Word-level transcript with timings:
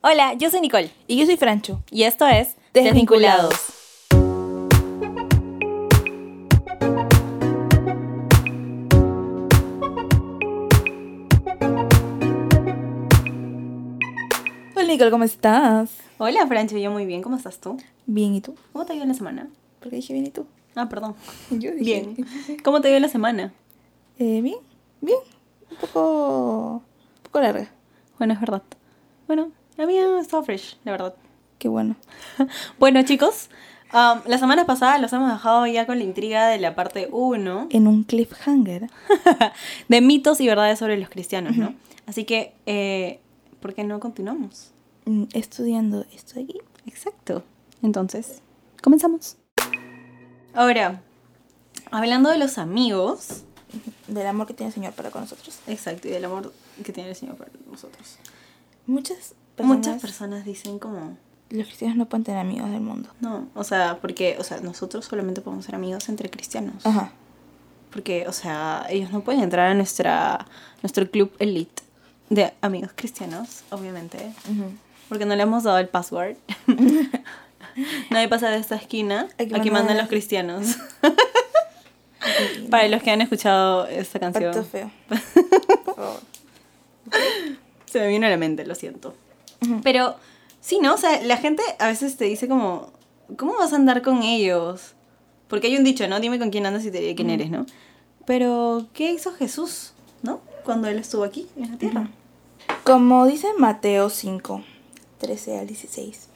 Hola, 0.00 0.34
yo 0.34 0.48
soy 0.50 0.60
Nicole 0.60 0.92
Y 1.06 1.18
yo 1.18 1.26
soy 1.26 1.36
Francho. 1.36 1.82
y 1.90 2.04
esto 2.04 2.26
es 2.26 2.56
Desvinculados. 2.72 3.54
Hola 14.74 14.86
Nicole, 14.86 15.10
¿cómo 15.10 15.24
estás? 15.24 15.90
Hola, 16.18 16.46
Francho, 16.46 16.76
yo 16.78 16.90
muy 16.90 17.06
bien, 17.06 17.22
¿cómo 17.22 17.36
estás 17.36 17.58
tú? 17.58 17.76
Bien, 18.06 18.34
¿y 18.34 18.40
tú? 18.40 18.54
¿Cómo 18.72 18.84
te 18.84 18.92
ha 18.92 18.96
ido 18.96 19.02
en 19.02 19.08
la 19.08 19.14
semana? 19.14 19.48
¿Por 19.80 19.90
qué 19.90 19.96
dije 19.96 20.12
bien 20.12 20.26
y 20.26 20.30
tú? 20.30 20.46
Ah, 20.74 20.88
perdón. 20.88 21.14
Yo 21.50 21.72
dije 21.72 21.82
Bien. 22.14 22.60
¿Cómo 22.62 22.80
te 22.80 22.88
ha 22.88 22.90
ido 22.90 22.96
en 22.96 23.02
la 23.02 23.08
semana? 23.08 23.52
Eh, 24.18 24.40
bien, 24.42 24.58
bien. 25.00 25.18
Un 25.70 25.76
poco, 25.78 26.72
un 27.16 27.22
poco 27.24 27.40
larga. 27.40 27.68
Bueno, 28.18 28.34
es 28.34 28.40
verdad. 28.40 28.62
Bueno, 29.26 29.50
la 29.78 29.86
mía 29.86 30.04
ha 30.06 30.20
estado 30.20 30.42
fresh, 30.42 30.76
la 30.84 30.92
verdad. 30.92 31.14
Qué 31.58 31.68
bueno. 31.68 31.96
Bueno, 32.78 33.02
chicos, 33.02 33.48
um, 33.94 34.20
la 34.26 34.38
semana 34.38 34.66
pasada 34.66 34.98
los 34.98 35.12
hemos 35.12 35.32
dejado 35.32 35.66
ya 35.66 35.86
con 35.86 35.98
la 35.98 36.04
intriga 36.04 36.46
de 36.48 36.58
la 36.58 36.74
parte 36.74 37.08
1 37.10 37.68
En 37.70 37.86
un 37.86 38.04
cliffhanger. 38.04 38.88
de 39.88 40.00
mitos 40.00 40.40
y 40.40 40.46
verdades 40.46 40.78
sobre 40.78 40.98
los 40.98 41.08
cristianos, 41.08 41.56
¿no? 41.56 41.74
Así 42.06 42.24
que, 42.24 42.54
eh, 42.66 43.20
¿por 43.60 43.74
qué 43.74 43.84
no 43.84 43.98
continuamos? 44.00 44.72
mm, 45.06 45.24
Estudiando 45.32 46.04
esto 46.14 46.38
aquí. 46.40 46.58
Exacto. 46.86 47.42
Entonces, 47.82 48.42
comenzamos. 48.82 49.36
Ahora, 50.54 51.02
hablando 51.90 52.30
de 52.30 52.38
los 52.38 52.58
amigos, 52.58 53.44
Del 54.06 54.26
amor 54.26 54.46
que 54.46 54.54
tiene 54.54 54.68
el 54.68 54.74
Señor 54.74 54.92
para 54.94 55.10
con 55.10 55.20
nosotros. 55.22 55.58
exacto, 55.66 56.08
y 56.08 56.10
del 56.12 56.24
amor 56.24 56.52
que 56.82 56.92
tiene 56.92 57.10
el 57.10 57.16
Señor 57.16 57.36
para 57.36 57.50
nosotros. 57.70 58.16
Muchas 58.86 59.34
personas, 59.58 59.76
Muchas 59.86 60.00
personas 60.00 60.44
dicen 60.44 60.78
como, 60.78 61.16
los 61.50 61.66
cristianos 61.66 61.96
no 61.96 62.06
pueden 62.06 62.24
tener 62.24 62.40
amigos 62.40 62.70
del 62.70 62.80
mundo. 62.80 63.10
no, 63.20 63.48
o 63.54 63.64
sea, 63.64 63.98
porque, 64.00 64.36
o 64.38 64.44
sea, 64.44 64.60
nosotros 64.60 65.04
solamente 65.04 65.40
podemos 65.40 65.64
ser 65.64 65.74
amigos 65.74 66.08
entre 66.08 66.30
cristianos. 66.30 66.84
Ajá. 66.86 67.10
Porque, 67.90 68.26
o 68.28 68.32
sea, 68.32 68.86
ellos 68.90 69.10
no 69.12 69.22
pueden 69.22 69.42
entrar 69.42 69.70
a 69.70 69.74
nuestra, 69.74 70.46
nuestro 70.82 71.10
club 71.10 71.32
elite 71.38 71.82
de 72.28 72.52
amigos 72.60 72.90
cristianos, 72.94 73.62
obviamente. 73.70 74.30
Porque 75.08 75.24
no 75.24 75.34
le 75.34 75.42
hemos 75.42 75.62
dado 75.64 75.78
el 75.78 75.88
password. 75.88 76.36
Nadie 78.10 78.28
pasa 78.28 78.50
de 78.50 78.58
esta 78.58 78.76
esquina. 78.76 79.28
Aquí 79.38 79.54
Aquí, 79.54 79.70
mandan- 79.70 79.96
los 79.96 80.08
cristianos. 80.08 80.76
Para 82.70 82.88
los 82.88 83.02
que 83.02 83.10
han 83.10 83.22
escuchado 83.22 83.86
esta 83.86 84.18
canción. 84.20 84.52
Pacto 84.52 84.64
feo. 84.68 84.90
Se 87.86 88.00
me 88.00 88.08
vino 88.08 88.26
a 88.26 88.30
la 88.30 88.36
mente, 88.36 88.66
lo 88.66 88.74
siento. 88.74 89.14
Pero, 89.82 90.16
sí, 90.60 90.78
¿no? 90.80 90.94
O 90.94 90.98
sea, 90.98 91.22
la 91.22 91.36
gente 91.36 91.62
a 91.78 91.88
veces 91.88 92.16
te 92.16 92.24
dice 92.24 92.48
como, 92.48 92.92
¿cómo 93.36 93.54
vas 93.58 93.72
a 93.72 93.76
andar 93.76 94.02
con 94.02 94.22
ellos? 94.22 94.94
Porque 95.48 95.68
hay 95.68 95.76
un 95.76 95.84
dicho, 95.84 96.06
¿no? 96.08 96.20
Dime 96.20 96.38
con 96.38 96.50
quién 96.50 96.66
andas 96.66 96.84
y 96.84 96.90
te 96.90 97.00
diré 97.00 97.14
quién 97.14 97.30
eres, 97.30 97.50
¿no? 97.50 97.66
Pero, 98.26 98.86
¿qué 98.92 99.12
hizo 99.12 99.32
Jesús, 99.32 99.94
no? 100.22 100.40
Cuando 100.64 100.88
él 100.88 100.98
estuvo 100.98 101.24
aquí, 101.24 101.46
en 101.56 101.70
la 101.70 101.78
tierra. 101.78 102.10
Como 102.84 103.26
dice 103.26 103.48
Mateo 103.58 104.10
5, 104.10 104.62
13 105.18 105.58
al 105.58 105.66
16. 105.66 106.28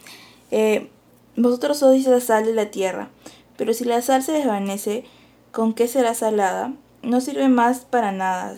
eh, 0.51 0.91
vosotros 1.37 1.79
sois 1.79 2.07
la 2.07 2.21
sal 2.21 2.45
de 2.45 2.53
la 2.53 2.71
tierra, 2.71 3.09
pero 3.57 3.73
si 3.73 3.85
la 3.85 4.03
sal 4.03 4.23
se 4.23 4.33
desvanece, 4.33 5.05
¿con 5.51 5.73
qué 5.73 5.89
será 5.89 6.13
salada? 6.15 6.75
No 7.03 7.23
sirve 7.23 7.49
más 7.49 7.81
para 7.81 8.13
nada, 8.13 8.55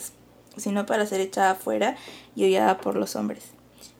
sino 0.56 0.86
para 0.86 1.06
ser 1.06 1.20
echada 1.20 1.52
afuera 1.52 1.96
y 2.34 2.44
hollada 2.44 2.78
por 2.78 2.96
los 2.96 3.14
hombres. 3.14 3.53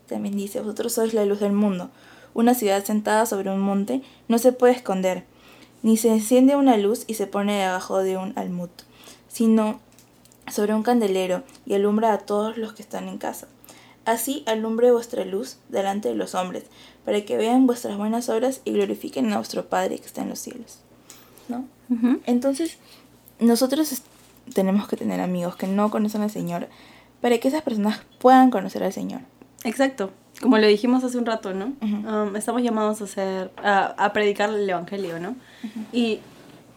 También 0.06 0.36
dice, 0.36 0.60
vosotros 0.60 0.92
sois 0.92 1.14
la 1.14 1.24
luz 1.24 1.40
del 1.40 1.52
mundo. 1.52 1.90
Una 2.34 2.54
ciudad 2.54 2.84
sentada 2.84 3.26
sobre 3.26 3.50
un 3.50 3.60
monte 3.60 4.02
no 4.28 4.38
se 4.38 4.52
puede 4.52 4.74
esconder, 4.74 5.24
ni 5.82 5.96
se 5.96 6.08
enciende 6.08 6.56
una 6.56 6.76
luz 6.76 7.04
y 7.06 7.14
se 7.14 7.26
pone 7.26 7.60
debajo 7.60 7.98
de 7.98 8.16
un 8.16 8.32
almud, 8.36 8.70
sino 9.28 9.80
sobre 10.52 10.74
un 10.74 10.82
candelero 10.82 11.42
y 11.64 11.74
alumbra 11.74 12.12
a 12.12 12.18
todos 12.18 12.56
los 12.56 12.72
que 12.72 12.82
están 12.82 13.08
en 13.08 13.18
casa. 13.18 13.46
Así 14.04 14.42
alumbre 14.46 14.92
vuestra 14.92 15.24
luz 15.24 15.56
delante 15.68 16.08
de 16.08 16.14
los 16.14 16.34
hombres, 16.34 16.64
para 17.04 17.24
que 17.24 17.36
vean 17.36 17.66
vuestras 17.66 17.96
buenas 17.96 18.28
obras 18.28 18.60
y 18.64 18.72
glorifiquen 18.72 19.32
a 19.32 19.36
vuestro 19.36 19.66
Padre 19.68 19.98
que 19.98 20.06
está 20.06 20.22
en 20.22 20.28
los 20.28 20.38
cielos. 20.38 20.78
¿No? 21.48 21.66
Entonces, 22.26 22.78
nosotros 23.38 24.02
tenemos 24.52 24.88
que 24.88 24.96
tener 24.96 25.20
amigos 25.20 25.56
que 25.56 25.66
no 25.66 25.90
conocen 25.90 26.22
al 26.22 26.30
Señor, 26.30 26.68
para 27.20 27.38
que 27.38 27.48
esas 27.48 27.62
personas 27.62 28.00
puedan 28.18 28.50
conocer 28.50 28.82
al 28.82 28.92
Señor. 28.92 29.22
Exacto. 29.64 30.12
Como 30.40 30.58
lo 30.58 30.66
dijimos 30.66 31.04
hace 31.04 31.16
un 31.16 31.26
rato, 31.26 31.54
¿no? 31.54 31.72
Um, 31.80 32.36
estamos 32.36 32.62
llamados 32.62 33.00
a 33.00 33.04
hacer, 33.04 33.50
a, 33.56 33.86
a 34.04 34.12
predicar 34.12 34.50
el 34.50 34.68
evangelio, 34.68 35.18
¿no? 35.18 35.36
Y 35.92 36.20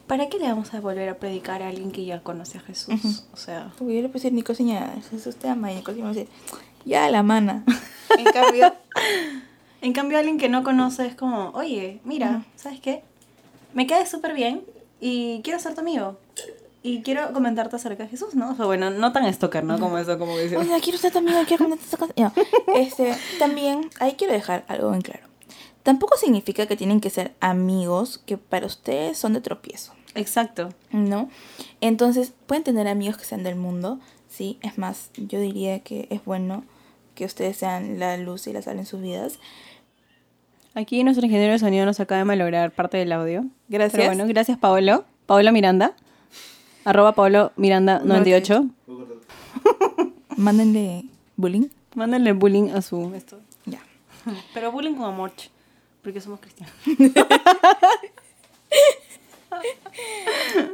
¿para 0.07 0.29
qué 0.29 0.39
le 0.39 0.47
vamos 0.47 0.73
a 0.73 0.79
volver 0.79 1.09
a 1.09 1.17
predicar 1.17 1.61
a 1.61 1.67
alguien 1.67 1.91
que 1.91 2.05
ya 2.05 2.21
conoce 2.21 2.57
a 2.57 2.61
Jesús? 2.61 3.25
O 3.33 3.37
sea, 3.37 3.71
Porque 3.77 3.95
yo 3.95 4.01
le 4.01 4.07
puedo 4.09 4.13
decir, 4.23 4.33
Nico, 4.33 4.53
Jesús 4.55 5.35
te 5.35 5.49
ama, 5.49 5.71
y 5.71 5.75
Nico 5.75 5.91
me 5.91 6.01
va 6.01 6.09
a 6.09 6.13
decir, 6.13 6.29
ya 6.85 7.09
la 7.09 7.23
mana. 7.23 7.63
en 8.17 8.25
cambio, 8.25 8.73
en 9.81 9.93
cambio 9.93 10.17
alguien 10.17 10.37
que 10.37 10.49
no 10.49 10.63
conoce 10.63 11.05
es 11.05 11.15
como, 11.15 11.49
oye, 11.49 11.99
mira. 12.03 12.45
¿sabes 12.55 12.79
qué? 12.79 13.03
Me 13.73 13.85
caes 13.85 14.09
súper 14.09 14.33
bien 14.33 14.63
y 14.99 15.41
quiero 15.43 15.59
ser 15.59 15.75
tu 15.75 15.81
amigo. 15.81 16.17
Y 16.83 17.01
quiero 17.01 17.33
comentarte 17.33 17.75
acerca 17.75 18.03
de 18.03 18.09
Jesús, 18.09 18.35
¿no? 18.35 18.51
O 18.51 18.55
sea, 18.55 18.65
bueno, 18.65 18.89
no 18.89 19.11
tan 19.11 19.31
stalker, 19.33 19.63
¿no? 19.63 19.79
Como 19.79 19.97
eso, 19.97 20.17
como 20.17 20.35
que 20.35 20.43
dice. 20.43 20.57
Oye, 20.57 20.79
quiero 20.81 20.97
ser 20.97 21.11
tu 21.11 21.17
amigo, 21.17 21.37
quiero 21.47 21.65
contarte 21.65 21.83
esta 21.85 21.97
cosa. 21.97 22.13
No, 22.15 22.31
este, 22.75 23.15
también, 23.39 23.89
ahí 23.99 24.13
quiero 24.17 24.33
dejar 24.33 24.63
algo 24.67 24.93
en 24.93 25.01
claro. 25.01 25.27
Tampoco 25.83 26.17
significa 26.17 26.65
que 26.65 26.75
tienen 26.75 26.99
que 26.99 27.09
ser 27.09 27.33
amigos 27.39 28.21
que 28.25 28.37
para 28.37 28.65
ustedes 28.65 29.17
son 29.17 29.33
de 29.33 29.41
tropiezo, 29.41 29.93
Exacto. 30.15 30.69
¿no? 30.91 31.29
Entonces, 31.81 32.33
pueden 32.45 32.63
tener 32.63 32.87
amigos 32.87 33.17
que 33.17 33.25
sean 33.25 33.43
del 33.43 33.55
mundo, 33.55 33.99
sí. 34.27 34.59
Es 34.61 34.77
más, 34.77 35.11
yo 35.15 35.39
diría 35.39 35.79
que 35.79 36.07
es 36.09 36.23
bueno 36.25 36.63
que 37.15 37.25
ustedes 37.25 37.57
sean 37.57 37.99
la 37.99 38.17
luz 38.17 38.47
y 38.47 38.53
la 38.53 38.61
sal 38.61 38.79
en 38.79 38.85
sus 38.85 39.01
vidas. 39.01 39.39
Aquí 40.75 41.03
nuestro 41.03 41.25
ingeniero 41.25 41.53
de 41.53 41.59
sonido 41.59 41.85
nos 41.85 41.99
acaba 41.99 42.19
de 42.19 42.25
malograr 42.25 42.71
parte 42.71 42.97
del 42.97 43.11
audio. 43.11 43.45
Gracias. 43.67 43.93
Pero 43.93 44.13
bueno, 44.13 44.27
gracias 44.27 44.57
Paolo. 44.59 45.05
Paolo 45.25 45.51
Miranda. 45.51 45.95
Arroba 46.87 47.11
Paolo 47.11 47.51
Miranda 47.57 47.99
98. 47.99 48.65
Mándenle 50.37 51.03
bullying. 51.35 51.67
Mándenle 51.95 52.31
bullying 52.31 52.69
a 52.69 52.81
su 52.81 53.13
esto. 53.13 53.41
Ya. 53.65 53.81
Pero 54.53 54.71
bullying 54.71 54.93
con 54.93 55.03
amor, 55.03 55.33
ch, 55.35 55.51
porque 56.01 56.21
somos 56.21 56.39
cristianos. 56.39 56.73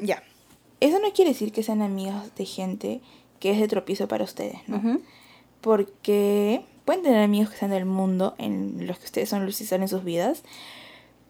Ya. 0.02 0.22
Eso 0.82 1.00
no 1.00 1.14
quiere 1.14 1.32
decir 1.32 1.52
que 1.54 1.64
sean 1.64 1.82
amigos 1.82 2.36
de 2.36 2.46
gente 2.46 3.02
que 3.40 3.52
es 3.52 3.60
de 3.60 3.68
tropiezo 3.68 4.08
para 4.08 4.26
ustedes, 4.26 4.58
¿no? 4.68 5.00
Porque 5.62 6.66
pueden 6.84 7.04
tener 7.04 7.24
amigos 7.24 7.50
que 7.52 7.58
sean 7.58 7.72
del 7.72 7.86
mundo, 7.86 8.36
en 8.38 8.86
los 8.86 9.00
que 9.00 9.06
ustedes 9.06 9.30
son 9.30 9.46
luz 9.46 9.62
y 9.62 9.66
sal 9.66 9.82
en 9.82 9.88
sus 9.88 10.04
vidas, 10.04 10.44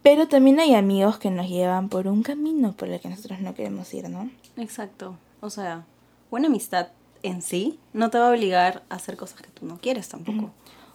pero 0.04 0.28
también 0.28 0.60
hay 0.60 0.76
amigos 0.76 1.18
que 1.18 1.32
nos 1.32 1.48
llevan 1.50 1.90
por 1.90 2.08
un 2.08 2.24
camino 2.24 2.74
por 2.74 2.90
el 2.90 3.00
que 3.00 3.10
nosotros 3.10 3.40
no 3.40 3.56
queremos 3.56 3.92
ir, 3.94 4.10
¿no? 4.10 4.30
Exacto. 4.58 5.18
O 5.40 5.50
sea, 5.50 5.86
una 6.30 6.48
amistad 6.48 6.90
en 7.24 7.42
sí 7.42 7.80
no 7.94 8.10
te 8.10 8.20
va 8.20 8.28
a 8.28 8.32
obligar 8.32 8.84
a 8.90 8.96
hacer 8.96 9.16
cosas 9.16 9.42
que 9.42 9.50
tú 9.50 9.66
no 9.66 9.80
quieres 9.80 10.10
tampoco. 10.10 10.52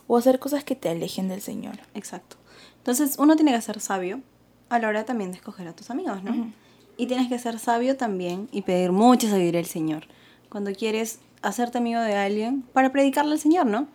O 0.07 0.17
hacer 0.17 0.39
cosas 0.39 0.63
que 0.63 0.75
te 0.75 0.91
alejen 0.91 1.29
del 1.29 1.41
Señor. 1.41 1.79
Exacto. 1.95 2.37
Entonces, 2.79 3.17
uno 3.19 3.35
tiene 3.35 3.53
que 3.53 3.61
ser 3.61 3.81
sabio 3.81 4.21
a 4.69 4.79
la 4.79 4.89
hora 4.89 5.05
también 5.05 5.31
de 5.31 5.39
escoger 5.39 5.67
a 5.69 5.73
tus 5.73 5.91
amigos, 5.91 6.23
¿no? 6.23 6.53
Y 6.97 7.07
tienes 7.07 7.29
que 7.29 7.39
ser 7.39 7.59
sabio 7.59 7.97
también 7.97 8.49
y 8.53 8.63
pedir 8.63 8.93
mucha 8.93 9.29
sabiduría 9.31 9.61
al 9.61 9.67
Señor. 9.67 10.05
Cuando 10.51 10.73
quieres 10.73 11.21
hacerte 11.43 11.79
amigo 11.79 12.01
de 12.01 12.15
alguien 12.15 12.63
para 12.73 12.93
predicarle 12.93 13.33
al 13.33 13.39
Señor, 13.39 13.67
¿no? 13.67 13.87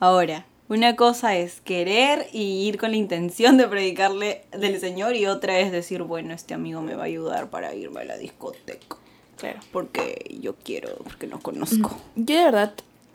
Ahora, 0.00 0.46
una 0.74 0.96
cosa 0.96 1.36
es 1.36 1.60
querer 1.60 2.26
y 2.32 2.66
ir 2.66 2.78
con 2.78 2.90
la 2.90 2.96
intención 2.96 3.56
de 3.56 3.66
predicarle 3.68 4.44
del 4.52 4.78
Señor 4.80 5.16
y 5.16 5.26
otra 5.26 5.58
es 5.60 5.72
decir, 5.72 6.02
bueno, 6.02 6.34
este 6.34 6.54
amigo 6.54 6.82
me 6.82 6.94
va 6.94 7.02
a 7.02 7.06
ayudar 7.06 7.50
para 7.50 7.74
irme 7.74 8.00
a 8.00 8.04
la 8.04 8.16
discoteca. 8.16 8.96
Claro. 9.36 9.60
Porque 9.72 10.36
yo 10.40 10.54
quiero, 10.54 10.96
porque 11.02 11.26
no 11.26 11.40
conozco. 11.40 11.96
Yo 12.16 12.36
de 12.36 12.44
verdad, 12.44 12.74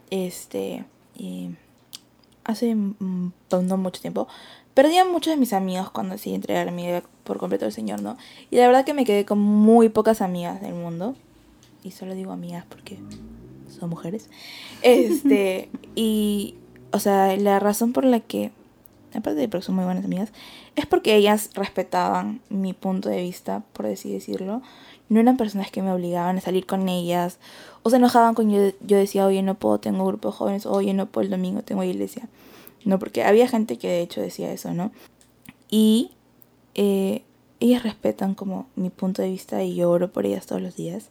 este, 0.09 0.83
eh, 1.19 1.51
hace 2.43 2.75
mm, 2.75 3.31
no 3.51 3.77
mucho 3.77 4.01
tiempo, 4.01 4.27
perdí 4.73 4.97
a 4.97 5.05
muchos 5.05 5.31
de 5.31 5.37
mis 5.37 5.53
amigos 5.53 5.89
cuando 5.89 6.13
decidí 6.13 6.35
entregar 6.35 6.71
mi 6.71 6.87
vida 6.87 7.03
por 7.23 7.37
completo 7.37 7.65
al 7.65 7.71
Señor, 7.71 8.01
¿no? 8.01 8.17
Y 8.51 8.57
la 8.57 8.67
verdad 8.67 8.85
que 8.85 8.93
me 8.93 9.05
quedé 9.05 9.25
con 9.25 9.39
muy 9.39 9.89
pocas 9.89 10.21
amigas 10.21 10.61
del 10.61 10.73
mundo. 10.73 11.15
Y 11.83 11.91
solo 11.91 12.13
digo 12.13 12.31
amigas 12.31 12.65
porque 12.67 12.97
son 13.69 13.89
mujeres. 13.89 14.29
Este, 14.81 15.69
y, 15.95 16.55
o 16.91 16.99
sea, 16.99 17.35
la 17.37 17.59
razón 17.59 17.93
por 17.93 18.05
la 18.05 18.19
que, 18.19 18.51
aparte 19.13 19.39
de 19.39 19.47
porque 19.47 19.65
son 19.65 19.75
muy 19.75 19.85
buenas 19.85 20.05
amigas, 20.05 20.31
es 20.75 20.85
porque 20.85 21.15
ellas 21.15 21.49
respetaban 21.53 22.41
mi 22.49 22.73
punto 22.73 23.09
de 23.09 23.21
vista, 23.21 23.63
por 23.73 23.85
así 23.87 24.11
decirlo. 24.11 24.61
No 25.09 25.19
eran 25.19 25.37
personas 25.37 25.71
que 25.71 25.81
me 25.81 25.91
obligaban 25.91 26.37
a 26.37 26.41
salir 26.41 26.65
con 26.65 26.87
ellas. 26.87 27.39
O 27.81 27.89
se 27.89 27.95
enojaban 27.95 28.35
cuando 28.35 28.55
yo, 28.55 28.77
yo 28.85 28.97
decía, 28.97 29.25
oye, 29.25 29.41
no 29.41 29.55
puedo, 29.55 29.79
tengo 29.79 30.05
grupo 30.05 30.29
de 30.29 30.33
jóvenes. 30.35 30.65
Oye, 30.67 30.93
no 30.93 31.07
puedo, 31.07 31.25
el 31.25 31.31
domingo 31.31 31.63
tengo 31.63 31.83
iglesia. 31.83 32.29
¿no? 32.85 32.99
Porque 32.99 33.23
había 33.23 33.47
gente 33.47 33.77
que 33.77 33.87
de 33.87 34.01
hecho 34.01 34.21
decía 34.21 34.51
eso, 34.51 34.73
¿no? 34.73 34.91
Y 35.69 36.11
eh, 36.75 37.23
ellas 37.59 37.83
respetan 37.83 38.35
como 38.35 38.67
mi 38.75 38.89
punto 38.89 39.21
de 39.21 39.29
vista 39.29 39.63
y 39.63 39.75
yo 39.75 39.89
oro 39.89 40.11
por 40.11 40.25
ellas 40.25 40.45
todos 40.45 40.61
los 40.61 40.75
días, 40.75 41.09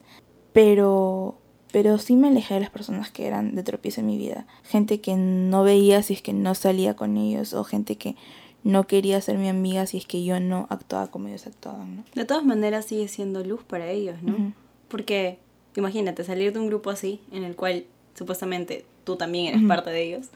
pero, 0.53 1.37
pero 1.73 1.99
sí 1.99 2.17
me 2.17 2.29
alejé 2.29 2.55
de 2.55 2.61
las 2.61 2.70
personas 2.70 3.11
que 3.11 3.26
eran 3.26 3.55
de 3.55 3.62
tropiezo 3.62 4.00
en 4.00 4.06
mi 4.06 4.19
vida. 4.19 4.47
Gente 4.65 5.00
que 5.00 5.15
no 5.17 5.62
veía 5.62 6.03
si 6.03 6.15
es 6.15 6.23
que 6.23 6.32
no 6.32 6.55
salía 6.55 6.94
con 6.94 7.17
ellos 7.17 7.53
o 7.55 7.65
gente 7.65 7.97
que 7.97 8.17
no 8.65 8.87
quería 8.87 9.20
ser 9.20 9.38
mi 9.38 9.49
amiga 9.49 9.87
si 9.87 9.99
es 9.99 10.06
que 10.06 10.25
yo 10.25 10.41
no 10.41 10.67
actuaba 10.70 11.09
como 11.09 11.29
ellos 11.29 11.47
actuaban, 11.47 11.97
¿no? 11.97 12.05
De 12.15 12.25
todas 12.25 12.44
maneras 12.44 12.87
sigue 12.87 13.09
siendo 13.09 13.44
luz 13.44 13.62
para 13.62 13.91
ellos, 13.91 14.23
¿no? 14.23 14.53
Porque 14.88 15.38
imagínate 15.76 16.25
salir 16.25 16.53
de 16.53 16.59
un 16.59 16.67
grupo 16.67 16.91
así, 16.91 17.20
en 17.31 17.44
el 17.44 17.55
cual 17.55 17.85
supuestamente 18.14 18.85
tú 19.05 19.17
también 19.17 19.47
eres 19.47 19.62
parte 19.67 19.91
de 19.91 20.03
ellos. 20.03 20.26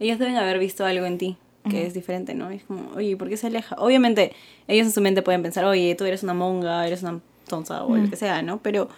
Ellos 0.00 0.18
deben 0.18 0.36
haber 0.36 0.58
visto 0.58 0.84
algo 0.84 1.06
en 1.06 1.18
ti 1.18 1.36
que 1.70 1.86
es 1.86 1.92
diferente, 1.92 2.34
¿no? 2.34 2.50
Es 2.50 2.64
como, 2.64 2.90
oye, 2.96 3.14
¿por 3.16 3.28
qué 3.28 3.36
se 3.36 3.46
aleja? 3.46 3.76
Obviamente 3.78 4.32
ellos 4.68 4.86
en 4.86 4.92
su 4.92 5.02
mente 5.02 5.20
pueden 5.20 5.42
pensar, 5.42 5.66
oye, 5.66 5.94
tú 5.94 6.04
eres 6.04 6.22
una 6.22 6.32
monga, 6.32 6.86
eres 6.86 7.02
una 7.02 7.20
tonza 7.46 7.84
o 7.84 7.94
lo 7.94 8.08
que 8.08 8.16
sea, 8.16 8.42
¿no? 8.42 8.58
Pero 8.62 8.88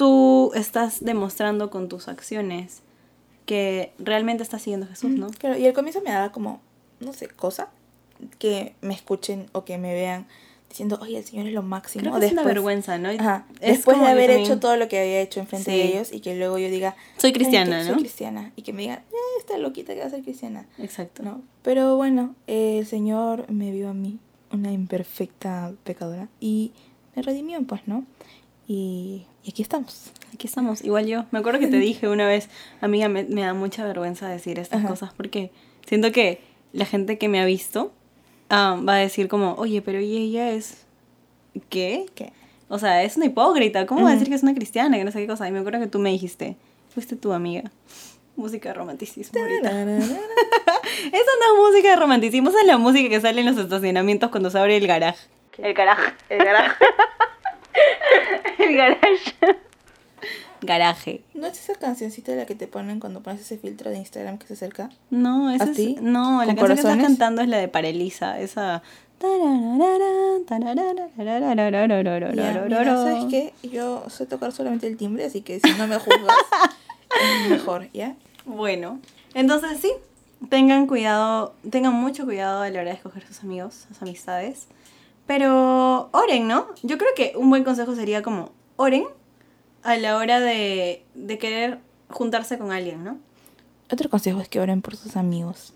tú 0.00 0.50
estás 0.54 1.04
demostrando 1.04 1.68
con 1.68 1.90
tus 1.90 2.08
acciones 2.08 2.80
que 3.44 3.92
realmente 3.98 4.42
estás 4.42 4.62
siguiendo 4.62 4.86
a 4.86 4.88
Jesús, 4.88 5.10
¿no? 5.10 5.28
Claro, 5.28 5.58
y 5.58 5.66
al 5.66 5.74
comienzo 5.74 6.00
me 6.00 6.08
daba 6.10 6.32
como, 6.32 6.58
no 7.00 7.12
sé, 7.12 7.28
cosa 7.28 7.68
que 8.38 8.74
me 8.80 8.94
escuchen 8.94 9.50
o 9.52 9.66
que 9.66 9.76
me 9.76 9.92
vean 9.92 10.26
diciendo, 10.70 10.98
oye, 11.02 11.18
el 11.18 11.24
Señor 11.24 11.48
es 11.48 11.52
lo 11.52 11.62
máximo. 11.62 12.00
Creo 12.00 12.18
que 12.18 12.24
es 12.26 12.32
una 12.32 12.40
Después- 12.42 12.54
vergüenza, 12.54 12.96
¿no? 12.96 13.10
Ajá, 13.10 13.44
Es 13.60 13.76
después 13.76 14.00
de 14.00 14.06
haber 14.06 14.30
también- 14.30 14.46
hecho 14.50 14.58
todo 14.58 14.76
lo 14.78 14.88
que 14.88 15.00
había 15.00 15.20
hecho 15.20 15.40
enfrente 15.40 15.70
de 15.70 15.82
Sí. 15.82 15.88
ellos 15.92 16.12
y 16.14 16.20
que 16.20 16.34
luego 16.34 16.56
yo 16.56 16.70
diga, 16.70 16.96
Soy 17.18 17.28
"Ay, 17.28 17.32
cristiana, 17.34 17.82
¿no? 17.84 17.90
Soy 17.92 18.00
cristiana. 18.00 18.52
Y 18.56 18.62
que 18.62 18.72
me 18.72 18.80
digan, 18.82 19.00
eh, 19.00 19.38
esta 19.40 19.58
loquita 19.58 19.92
que 19.92 20.00
va 20.00 20.06
a 20.06 20.10
ser 20.10 20.22
cristiana. 20.22 20.66
Exacto. 20.78 21.22
¿no? 21.24 21.42
Pero 21.60 21.96
bueno, 21.96 22.34
eh, 22.46 22.78
el 22.78 22.86
Señor 22.86 23.50
me 23.50 23.70
vio 23.70 23.90
a 23.90 23.94
mí, 23.94 24.18
una 24.50 24.72
imperfecta 24.72 25.74
pecadora, 25.84 26.28
y 26.40 26.72
me 27.14 27.20
redimió, 27.20 27.60
pues, 27.64 27.82
¿no? 27.86 28.06
Y, 28.66 29.26
y 29.44 29.50
aquí 29.50 29.62
estamos. 29.62 30.10
Aquí 30.34 30.46
estamos, 30.46 30.84
igual 30.84 31.06
yo. 31.06 31.24
Me 31.30 31.38
acuerdo 31.38 31.58
que 31.58 31.66
te 31.66 31.78
dije 31.78 32.08
una 32.08 32.26
vez, 32.26 32.48
amiga, 32.80 33.08
me, 33.08 33.24
me 33.24 33.42
da 33.42 33.54
mucha 33.54 33.84
vergüenza 33.84 34.28
decir 34.28 34.58
estas 34.58 34.80
Ajá. 34.80 34.88
cosas 34.88 35.12
porque 35.14 35.50
siento 35.86 36.12
que 36.12 36.40
la 36.72 36.84
gente 36.84 37.18
que 37.18 37.28
me 37.28 37.40
ha 37.40 37.44
visto 37.44 37.92
va 38.50 38.94
a 38.94 38.98
decir 38.98 39.28
como, 39.28 39.54
oye, 39.54 39.82
pero 39.82 40.00
¿y 40.00 40.16
ella 40.16 40.50
es 40.50 40.84
qué? 41.68 42.06
¿Qué? 42.14 42.32
O 42.68 42.78
sea, 42.78 43.02
es 43.02 43.16
una 43.16 43.26
hipócrita. 43.26 43.86
¿Cómo 43.86 44.04
va 44.04 44.10
a 44.10 44.12
decir 44.12 44.28
que 44.28 44.34
es 44.34 44.42
una 44.42 44.54
cristiana? 44.54 44.96
Que 44.96 45.04
no 45.04 45.10
sé 45.10 45.18
qué 45.20 45.26
cosa. 45.26 45.48
Y 45.48 45.52
me 45.52 45.58
acuerdo 45.58 45.80
que 45.80 45.88
tú 45.88 45.98
me 45.98 46.10
dijiste, 46.10 46.56
fuiste 46.92 47.16
tu 47.16 47.32
amiga. 47.32 47.70
Música 48.36 48.68
de 48.68 48.74
romanticismo 48.74 49.40
ahorita. 49.40 49.70
Esa 49.82 51.32
no 51.40 51.54
es 51.54 51.70
música 51.70 51.90
de 51.90 51.96
romanticismo, 51.96 52.50
esa 52.50 52.60
es 52.60 52.66
la 52.66 52.78
música 52.78 53.08
que 53.08 53.20
sale 53.20 53.40
en 53.40 53.46
los 53.46 53.56
estacionamientos 53.56 54.30
cuando 54.30 54.50
se 54.50 54.58
abre 54.58 54.76
el 54.76 54.86
garaje. 54.86 55.28
El 55.58 55.74
garaje. 55.74 56.12
El 56.28 56.44
garaje. 56.44 56.84
el 58.58 58.76
garaje. 58.76 59.34
Garaje. 60.62 61.22
¿No 61.34 61.46
es 61.46 61.58
esa 61.58 61.74
cancioncita 61.78 62.32
la 62.32 62.44
que 62.44 62.54
te 62.54 62.66
ponen 62.66 63.00
cuando 63.00 63.22
pones 63.22 63.40
ese 63.40 63.56
filtro 63.56 63.90
de 63.90 63.96
Instagram 63.96 64.36
que 64.38 64.46
se 64.46 64.52
acerca? 64.54 64.90
No, 65.08 65.50
esa 65.50 65.64
¿A 65.64 65.70
es, 65.70 65.76
ti? 65.76 65.96
no, 66.00 66.44
la 66.44 66.54
¿Con 66.54 66.56
canción 66.56 66.56
que 66.56 66.72
estás 66.74 66.82
corazones? 66.82 67.06
cantando 67.06 67.42
es 67.42 67.48
la 67.48 67.56
de 67.58 67.68
Parelisa, 67.68 68.38
esa 68.40 68.82
mira, 72.68 72.96
¿sabes 72.96 73.24
qué? 73.30 73.52
Yo 73.62 74.04
sé 74.08 74.26
tocar 74.26 74.52
solamente 74.52 74.86
el 74.86 74.96
timbre, 74.96 75.24
así 75.24 75.42
que 75.42 75.60
si 75.60 75.70
no 75.78 75.86
me 75.86 75.96
juzgas, 75.98 76.36
es 77.44 77.50
mejor, 77.50 77.90
¿ya? 77.92 78.14
Bueno, 78.44 78.98
entonces 79.34 79.78
sí, 79.80 79.92
tengan 80.48 80.86
cuidado, 80.86 81.54
tengan 81.70 81.94
mucho 81.94 82.24
cuidado 82.24 82.62
a 82.62 82.70
la 82.70 82.80
hora 82.80 82.90
de 82.90 82.96
escoger 82.96 83.26
sus 83.26 83.40
amigos, 83.40 83.86
sus 83.88 84.00
amistades. 84.02 84.66
Pero 85.30 86.10
oren, 86.10 86.48
¿no? 86.48 86.66
Yo 86.82 86.98
creo 86.98 87.10
que 87.14 87.34
un 87.36 87.50
buen 87.50 87.62
consejo 87.62 87.94
sería 87.94 88.20
como 88.20 88.50
oren 88.74 89.04
a 89.84 89.96
la 89.96 90.16
hora 90.16 90.40
de, 90.40 91.04
de 91.14 91.38
querer 91.38 91.78
juntarse 92.08 92.58
con 92.58 92.72
alguien, 92.72 93.04
¿no? 93.04 93.16
Otro 93.92 94.10
consejo 94.10 94.40
es 94.40 94.48
que 94.48 94.58
oren 94.58 94.82
por 94.82 94.96
sus 94.96 95.16
amigos. 95.16 95.72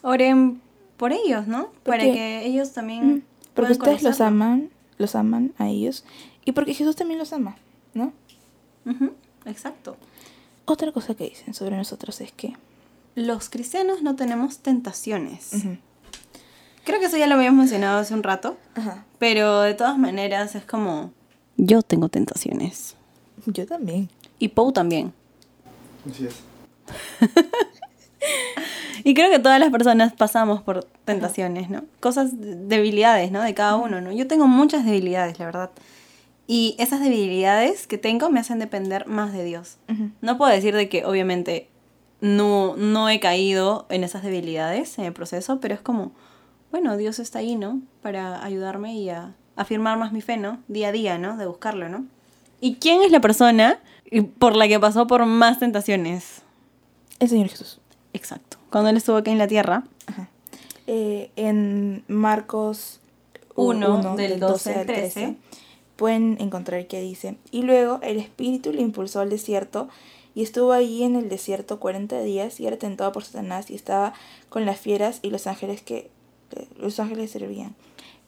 Oren 0.00 0.62
por 0.96 1.12
ellos, 1.12 1.46
¿no? 1.46 1.68
Para 1.82 2.04
que 2.04 2.46
ellos 2.46 2.72
también... 2.72 3.16
Mm, 3.16 3.22
Porque 3.52 3.72
ustedes 3.72 4.02
los 4.02 4.18
aman, 4.22 4.70
los 4.96 5.14
aman 5.14 5.52
a 5.58 5.68
ellos, 5.68 6.06
y 6.46 6.52
porque 6.52 6.72
Jesús 6.72 6.96
también 6.96 7.18
los 7.18 7.34
ama, 7.34 7.58
¿no? 7.92 8.14
Exacto. 9.44 9.98
Otra 10.64 10.90
cosa 10.92 11.14
que 11.14 11.28
dicen 11.28 11.52
sobre 11.52 11.76
nosotros 11.76 12.22
es 12.22 12.32
que... 12.32 12.54
Los 13.14 13.50
cristianos 13.50 14.00
no 14.00 14.16
tenemos 14.16 14.60
tentaciones. 14.60 15.50
Creo 16.88 17.00
que 17.00 17.04
eso 17.04 17.18
ya 17.18 17.26
lo 17.26 17.34
habíamos 17.34 17.58
mencionado 17.58 17.98
hace 17.98 18.14
un 18.14 18.22
rato, 18.22 18.56
Ajá. 18.74 19.04
pero 19.18 19.60
de 19.60 19.74
todas 19.74 19.98
maneras 19.98 20.54
es 20.54 20.64
como... 20.64 21.12
Yo 21.58 21.82
tengo 21.82 22.08
tentaciones. 22.08 22.96
Yo 23.44 23.66
también. 23.66 24.08
Y 24.38 24.48
Poe 24.48 24.72
también. 24.72 25.12
Así 26.10 26.24
es. 26.24 26.36
Y 29.04 29.14
creo 29.14 29.30
que 29.30 29.38
todas 29.38 29.60
las 29.60 29.70
personas 29.70 30.12
pasamos 30.14 30.62
por 30.62 30.84
tentaciones, 31.04 31.70
¿no? 31.70 31.84
Cosas, 32.00 32.30
debilidades, 32.32 33.30
¿no? 33.30 33.42
De 33.42 33.54
cada 33.54 33.76
uno, 33.76 34.00
¿no? 34.00 34.10
Yo 34.12 34.26
tengo 34.26 34.46
muchas 34.46 34.84
debilidades, 34.84 35.38
la 35.38 35.46
verdad. 35.46 35.70
Y 36.46 36.74
esas 36.78 37.00
debilidades 37.00 37.86
que 37.86 37.98
tengo 37.98 38.30
me 38.30 38.40
hacen 38.40 38.58
depender 38.58 39.06
más 39.06 39.32
de 39.32 39.44
Dios. 39.44 39.76
No 40.20 40.38
puedo 40.38 40.50
decir 40.50 40.74
de 40.74 40.88
que 40.88 41.04
obviamente 41.04 41.68
no, 42.20 42.76
no 42.76 43.08
he 43.08 43.20
caído 43.20 43.86
en 43.90 44.02
esas 44.02 44.22
debilidades 44.22 44.98
en 44.98 45.04
el 45.04 45.12
proceso, 45.12 45.60
pero 45.60 45.74
es 45.74 45.80
como, 45.80 46.12
bueno, 46.70 46.96
Dios 46.96 47.18
está 47.18 47.40
ahí, 47.40 47.56
¿no? 47.56 47.80
Para 48.02 48.44
ayudarme 48.44 48.94
y 48.96 49.10
a 49.10 49.34
afirmar 49.56 49.98
más 49.98 50.12
mi 50.12 50.20
fe, 50.20 50.36
¿no? 50.36 50.60
Día 50.68 50.88
a 50.88 50.92
día, 50.92 51.18
¿no? 51.18 51.36
De 51.36 51.46
buscarlo, 51.46 51.88
¿no? 51.88 52.06
¿Y 52.60 52.76
quién 52.76 53.02
es 53.02 53.10
la 53.10 53.20
persona 53.20 53.78
por 54.38 54.56
la 54.56 54.68
que 54.68 54.80
pasó 54.80 55.06
por 55.06 55.24
más 55.26 55.58
tentaciones? 55.58 56.42
El 57.18 57.28
Señor 57.28 57.48
Jesús. 57.48 57.80
Exacto. 58.12 58.58
Cuando 58.70 58.90
él 58.90 58.96
estuvo 58.96 59.16
aquí 59.16 59.30
en 59.30 59.38
la 59.38 59.46
tierra, 59.46 59.84
Ajá. 60.06 60.28
Eh, 60.86 61.30
en 61.36 62.02
Marcos 62.08 63.00
Uno, 63.54 63.98
1, 63.98 64.16
del 64.16 64.40
12 64.40 64.74
al 64.74 64.86
13, 64.86 65.36
pueden 65.96 66.38
encontrar 66.40 66.86
que 66.86 67.00
dice, 67.00 67.36
y 67.50 67.62
luego 67.62 68.00
el 68.02 68.18
Espíritu 68.18 68.72
le 68.72 68.80
impulsó 68.80 69.20
al 69.20 69.28
desierto 69.28 69.88
y 70.34 70.42
estuvo 70.42 70.72
allí 70.72 71.02
en 71.02 71.16
el 71.16 71.28
desierto 71.28 71.78
40 71.78 72.20
días 72.22 72.58
y 72.60 72.66
era 72.66 72.78
tentado 72.78 73.12
por 73.12 73.24
Satanás 73.24 73.70
y 73.70 73.74
estaba 73.74 74.14
con 74.48 74.64
las 74.64 74.78
fieras 74.78 75.18
y 75.22 75.30
los 75.30 75.46
ángeles 75.46 75.82
que 75.82 76.10
los 76.78 76.98
ángeles 77.00 77.30
servían. 77.30 77.74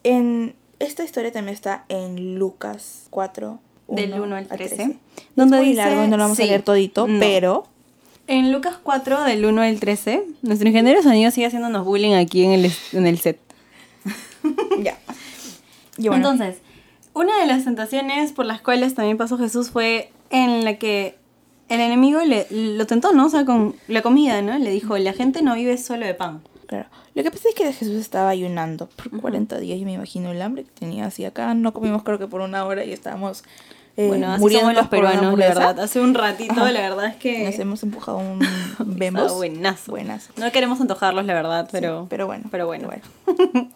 En 0.03 0.55
esta 0.79 1.03
historia 1.03 1.31
también 1.31 1.53
está 1.55 1.85
en 1.89 2.37
Lucas 2.39 3.07
4, 3.11 3.59
Del 3.87 4.19
1 4.19 4.35
al 4.35 4.47
13, 4.47 4.75
donde 4.77 4.97
donde 5.35 5.57
es 5.57 5.61
muy 5.61 5.69
dice- 5.71 5.81
largo, 5.85 6.07
no 6.07 6.17
lo 6.17 6.23
vamos 6.23 6.37
sí, 6.37 6.43
a 6.43 6.47
leer 6.47 6.61
todito, 6.63 7.07
no. 7.07 7.19
pero 7.19 7.67
en 8.27 8.51
Lucas 8.51 8.77
4, 8.81 9.23
del 9.23 9.45
1 9.45 9.61
al 9.61 9.79
13, 9.79 10.23
nuestro 10.41 10.67
ingeniero 10.67 10.99
de 10.99 11.03
sonido 11.03 11.29
sigue 11.31 11.47
haciéndonos 11.47 11.85
bullying 11.85 12.13
aquí 12.13 12.43
en 12.45 12.51
el, 12.51 12.71
en 12.93 13.05
el 13.07 13.19
set. 13.19 13.39
ya. 14.83 14.97
Bueno, 15.97 16.15
Entonces, 16.15 16.57
una 17.13 17.37
de 17.39 17.45
las 17.47 17.63
tentaciones 17.65 18.31
por 18.31 18.45
las 18.45 18.61
cuales 18.61 18.95
también 18.95 19.17
pasó 19.17 19.37
Jesús 19.37 19.69
fue 19.69 20.11
en 20.29 20.63
la 20.63 20.77
que 20.79 21.15
el 21.69 21.79
enemigo 21.81 22.21
le, 22.21 22.47
lo 22.49 22.87
tentó, 22.87 23.11
¿no? 23.13 23.25
O 23.25 23.29
sea, 23.29 23.45
con 23.45 23.75
la 23.87 24.01
comida, 24.01 24.41
¿no? 24.41 24.57
Le 24.57 24.71
dijo, 24.71 24.97
la 24.97 25.13
gente 25.13 25.41
no 25.41 25.53
vive 25.55 25.77
solo 25.77 26.05
de 26.05 26.13
pan. 26.13 26.41
Claro. 26.71 26.87
Lo 27.15 27.21
que 27.23 27.31
pasa 27.31 27.49
es 27.49 27.55
que 27.55 27.73
Jesús 27.73 27.95
estaba 27.95 28.29
ayunando 28.29 28.87
por 28.87 29.11
40 29.19 29.59
días. 29.59 29.77
Yo 29.77 29.85
me 29.85 29.91
imagino 29.91 30.31
el 30.31 30.41
hambre 30.41 30.63
que 30.63 30.71
tenía 30.71 31.05
así 31.05 31.25
acá. 31.25 31.53
No 31.53 31.73
comimos 31.73 32.01
creo 32.03 32.17
que 32.17 32.27
por 32.27 32.39
una 32.39 32.63
hora 32.63 32.85
y 32.85 32.93
estábamos 32.93 33.43
eh, 33.97 34.07
bueno, 34.07 34.31
así 34.31 34.49
somos 34.57 34.73
los 34.73 34.87
peruanos, 34.87 35.37
la 35.37 35.47
verdad. 35.49 35.77
Hace 35.81 35.99
un 35.99 36.13
ratito, 36.13 36.53
Ajá. 36.53 36.71
la 36.71 36.79
verdad 36.79 37.07
es 37.07 37.17
que... 37.17 37.43
Nos 37.43 37.59
hemos 37.59 37.83
empujado 37.83 38.19
un 38.19 38.39
bembos. 38.79 39.33
buenazo. 39.35 39.91
Buenazo. 39.91 40.31
No 40.37 40.49
queremos 40.53 40.79
antojarlos, 40.79 41.25
la 41.25 41.33
verdad, 41.33 41.67
pero... 41.69 42.03
Sí, 42.03 42.07
pero 42.09 42.25
bueno. 42.25 42.45
Pero 42.49 42.67
bueno. 42.67 42.89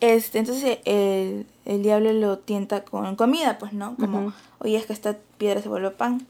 Este, 0.00 0.38
entonces 0.38 0.78
el, 0.84 1.44
el 1.64 1.82
diablo 1.82 2.12
lo 2.12 2.38
tienta 2.38 2.84
con 2.84 3.16
comida, 3.16 3.58
pues, 3.58 3.72
¿no? 3.72 3.96
Como, 3.96 4.18
Ujú. 4.28 4.32
oye, 4.60 4.76
es 4.76 4.86
que 4.86 4.92
esta 4.92 5.16
piedra 5.38 5.60
se 5.60 5.68
vuelve 5.68 5.90
pan. 5.90 6.24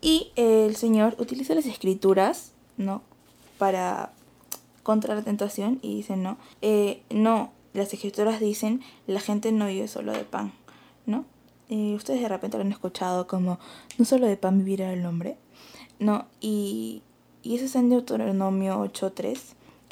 Y 0.00 0.30
el 0.36 0.76
Señor 0.76 1.16
utiliza 1.18 1.54
las 1.56 1.66
escrituras, 1.66 2.52
¿no? 2.76 3.02
Para 3.58 4.12
contra 4.82 5.14
la 5.14 5.22
tentación 5.22 5.78
y 5.82 5.96
dice, 5.96 6.16
no, 6.16 6.36
eh, 6.62 7.02
no, 7.10 7.52
las 7.72 7.92
escrituras 7.92 8.40
dicen, 8.40 8.82
la 9.06 9.20
gente 9.20 9.52
no 9.52 9.66
vive 9.66 9.88
solo 9.88 10.12
de 10.12 10.24
pan, 10.24 10.52
¿no? 11.06 11.24
Eh, 11.68 11.94
ustedes 11.94 12.20
de 12.20 12.28
repente 12.28 12.56
lo 12.56 12.64
han 12.64 12.72
escuchado 12.72 13.26
como, 13.26 13.58
no 13.98 14.04
solo 14.04 14.26
de 14.26 14.36
pan 14.36 14.58
vivirá 14.58 14.92
el 14.92 15.06
hombre, 15.06 15.36
¿no? 15.98 16.26
Y, 16.40 17.02
y 17.42 17.54
eso 17.54 17.64
está 17.64 17.78
en 17.78 17.90
Deuteronomio 17.90 18.82
8.3. 18.84 19.38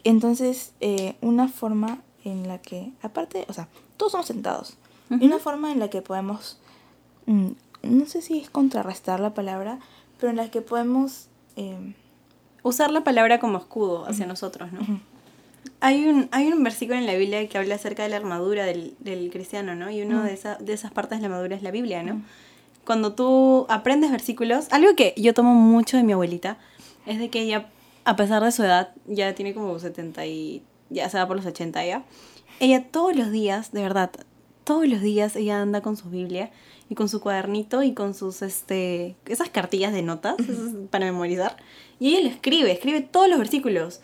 Entonces, 0.05 0.73
eh, 0.81 1.17
una 1.21 1.49
forma 1.49 2.03
en 2.25 2.49
la 2.49 2.59
que, 2.59 2.93
aparte, 3.03 3.45
o 3.49 3.53
sea, 3.53 3.69
todos 3.97 4.13
somos 4.13 4.27
sentados. 4.27 4.77
Y 5.11 5.15
Ujú. 5.15 5.27
una 5.27 5.39
forma 5.39 5.73
en 5.73 5.79
la 5.79 5.89
que 5.89 6.03
podemos, 6.03 6.59
mm, 7.27 7.49
no 7.83 8.07
sé 8.07 8.23
si 8.23 8.41
es 8.41 8.51
contrarrestar 8.51 9.21
la 9.21 9.35
palabra, 9.35 9.79
pero 10.19 10.31
en 10.31 10.37
la 10.37 10.51
que 10.51 10.61
podemos 10.63 11.29
eh, 11.57 11.95
usar 12.69 12.91
la 12.91 13.03
palabra 13.05 13.39
como 13.41 13.59
escudo 13.59 14.07
hacia 14.07 14.27
nosotros, 14.27 14.73
¿no? 14.73 14.81
Hay 15.81 16.07
un, 16.09 16.29
hay 16.33 16.49
un 16.49 16.63
versículo 16.65 16.99
en 16.99 17.07
la 17.07 17.15
Biblia 17.15 17.47
que 17.49 17.57
habla 17.59 17.77
acerca 17.77 18.03
de 18.03 18.09
la 18.09 18.17
armadura 18.17 18.65
del, 18.65 18.95
del 19.01 19.31
cristiano, 19.31 19.75
¿no? 19.75 19.91
Y 19.91 20.03
una 20.03 20.25
de, 20.25 20.33
esa- 20.35 20.57
de 20.57 20.73
esas 20.73 20.91
partes 20.91 21.19
de 21.19 21.23
la 21.29 21.35
armadura 21.35 21.55
es 21.57 21.63
la 21.63 21.71
Biblia, 21.71 22.03
¿no? 22.03 22.23
Cuando 22.85 23.13
tú 23.13 23.67
aprendes 23.69 24.11
versículos, 24.11 24.67
algo 24.71 24.95
que 24.97 25.15
yo 25.17 25.35
tomo 25.35 25.55
mucho 25.55 25.97
de 25.97 26.03
mi 26.05 26.13
abuelita, 26.13 26.57
es 27.07 27.19
de 27.19 27.29
que 27.29 27.41
ella, 27.43 27.69
a 28.05 28.17
pesar 28.17 28.43
de 28.43 28.51
su 28.51 28.63
edad, 28.65 28.91
ya 29.07 29.35
tiene 29.35 29.53
como 29.55 29.79
70 29.79 30.27
y 30.27 30.63
ya 30.91 31.09
se 31.11 31.19
va 31.19 31.27
por 31.27 31.37
los 31.37 31.47
80 31.47 31.85
ya, 31.85 32.03
ella 32.61 32.85
todos 32.91 33.15
los 33.15 33.31
días, 33.31 33.71
de 33.73 33.83
verdad, 33.83 34.11
todos 34.65 34.89
los 34.89 35.01
días 35.01 35.37
ella 35.37 35.61
anda 35.63 35.81
con 35.81 35.97
su 35.97 36.09
Biblia 36.11 36.51
y 36.89 36.95
con 36.95 37.09
su 37.09 37.21
cuadernito 37.21 37.83
y 37.83 37.93
con 37.93 38.15
sus, 38.15 38.43
este, 38.43 39.15
esas 39.27 39.51
cartillas 39.51 39.93
de 39.93 40.03
notas 40.03 40.39
esas 40.41 40.73
para 40.91 41.05
memorizar. 41.07 41.57
Y 42.01 42.11
ella 42.11 42.23
lo 42.23 42.29
escribe, 42.29 42.71
escribe 42.73 43.01
todos 43.01 43.29
los 43.29 43.39
versículos. 43.39 44.01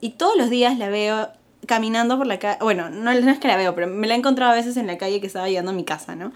Y 0.00 0.10
todos 0.10 0.36
los 0.36 0.50
días 0.50 0.78
la 0.78 0.88
veo 0.88 1.28
caminando 1.66 2.16
por 2.16 2.26
la 2.26 2.38
calle. 2.38 2.58
Bueno, 2.60 2.90
no, 2.90 3.12
no 3.12 3.30
es 3.30 3.38
que 3.38 3.48
la 3.48 3.56
veo, 3.56 3.74
pero 3.74 3.86
me 3.86 4.06
la 4.06 4.14
he 4.14 4.18
encontrado 4.18 4.52
a 4.52 4.54
veces 4.54 4.76
en 4.76 4.86
la 4.86 4.98
calle 4.98 5.20
que 5.20 5.26
estaba 5.26 5.48
llegando 5.48 5.70
a 5.70 5.74
mi 5.74 5.84
casa, 5.84 6.16
¿no? 6.16 6.32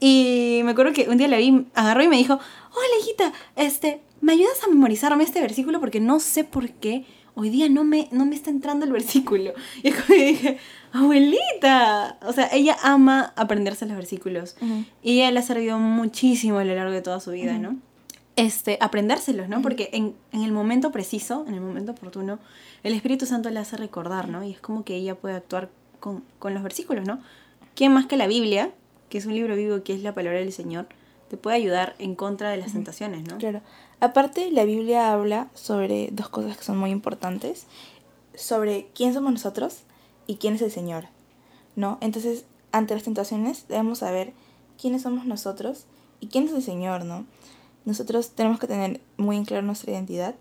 Y 0.00 0.62
me 0.64 0.72
acuerdo 0.72 0.92
que 0.92 1.08
un 1.08 1.16
día 1.16 1.28
la 1.28 1.36
vi, 1.36 1.66
agarró 1.74 2.02
y 2.02 2.08
me 2.08 2.16
dijo, 2.16 2.34
hola 2.34 3.00
hijita, 3.00 3.32
este, 3.54 4.00
¿me 4.20 4.32
ayudas 4.32 4.62
a 4.64 4.68
memorizarme 4.68 5.22
este 5.22 5.40
versículo? 5.40 5.78
Porque 5.78 6.00
no 6.00 6.18
sé 6.18 6.42
por 6.42 6.70
qué 6.70 7.04
hoy 7.34 7.50
día 7.50 7.68
no 7.68 7.84
me, 7.84 8.08
no 8.10 8.26
me 8.26 8.34
está 8.34 8.50
entrando 8.50 8.84
el 8.84 8.92
versículo. 8.92 9.52
Y 9.82 9.88
es 9.88 9.94
como 9.94 10.18
dije, 10.18 10.58
abuelita. 10.92 12.18
O 12.26 12.32
sea, 12.32 12.48
ella 12.52 12.76
ama 12.82 13.32
aprenderse 13.36 13.86
los 13.86 13.96
versículos. 13.96 14.56
Y 15.02 15.20
ella 15.20 15.30
le 15.30 15.38
ha 15.38 15.42
servido 15.42 15.78
muchísimo 15.78 16.58
a 16.58 16.64
lo 16.64 16.74
largo 16.74 16.92
de 16.92 17.02
toda 17.02 17.20
su 17.20 17.30
vida, 17.30 17.58
¿no? 17.58 17.76
Este, 18.34 18.78
aprendérselos, 18.80 19.48
¿no? 19.48 19.60
Porque 19.60 19.90
en, 19.92 20.14
en 20.32 20.42
el 20.42 20.52
momento 20.52 20.90
preciso, 20.90 21.44
en 21.46 21.54
el 21.54 21.60
momento 21.60 21.92
oportuno, 21.92 22.38
el 22.82 22.94
Espíritu 22.94 23.26
Santo 23.26 23.50
le 23.50 23.60
hace 23.60 23.76
recordar, 23.76 24.28
¿no? 24.28 24.42
Y 24.42 24.52
es 24.52 24.60
como 24.60 24.84
que 24.84 24.96
ella 24.96 25.14
puede 25.14 25.34
actuar 25.34 25.68
con, 26.00 26.24
con 26.38 26.54
los 26.54 26.62
versículos, 26.62 27.06
¿no? 27.06 27.20
¿Quién 27.74 27.92
más 27.92 28.06
que 28.06 28.16
la 28.16 28.26
Biblia, 28.26 28.70
que 29.10 29.18
es 29.18 29.26
un 29.26 29.34
libro 29.34 29.54
vivo 29.54 29.82
que 29.82 29.94
es 29.94 30.02
la 30.02 30.14
palabra 30.14 30.38
del 30.38 30.52
Señor, 30.52 30.86
te 31.28 31.36
puede 31.36 31.56
ayudar 31.56 31.94
en 31.98 32.14
contra 32.14 32.50
de 32.50 32.58
las 32.58 32.72
tentaciones, 32.72 33.26
¿no? 33.26 33.38
Claro. 33.38 33.62
Aparte, 34.00 34.50
la 34.50 34.64
Biblia 34.64 35.12
habla 35.12 35.48
sobre 35.54 36.08
dos 36.12 36.28
cosas 36.28 36.58
que 36.58 36.64
son 36.64 36.76
muy 36.76 36.90
importantes. 36.90 37.66
Sobre 38.34 38.88
quién 38.94 39.14
somos 39.14 39.32
nosotros 39.32 39.84
y 40.26 40.36
quién 40.36 40.56
es 40.56 40.62
el 40.62 40.70
Señor. 40.70 41.04
¿No? 41.76 41.98
Entonces, 42.00 42.44
ante 42.70 42.94
las 42.94 43.04
tentaciones 43.04 43.66
debemos 43.68 44.00
saber 44.00 44.32
quiénes 44.80 45.02
somos 45.02 45.24
nosotros 45.24 45.86
y 46.20 46.26
quién 46.26 46.44
es 46.44 46.52
el 46.52 46.62
Señor, 46.62 47.04
¿no? 47.04 47.24
Nosotros 47.84 48.30
tenemos 48.30 48.58
que 48.58 48.66
tener 48.66 49.00
muy 49.16 49.36
en 49.36 49.44
claro 49.44 49.62
nuestra 49.62 49.92
identidad 49.92 50.34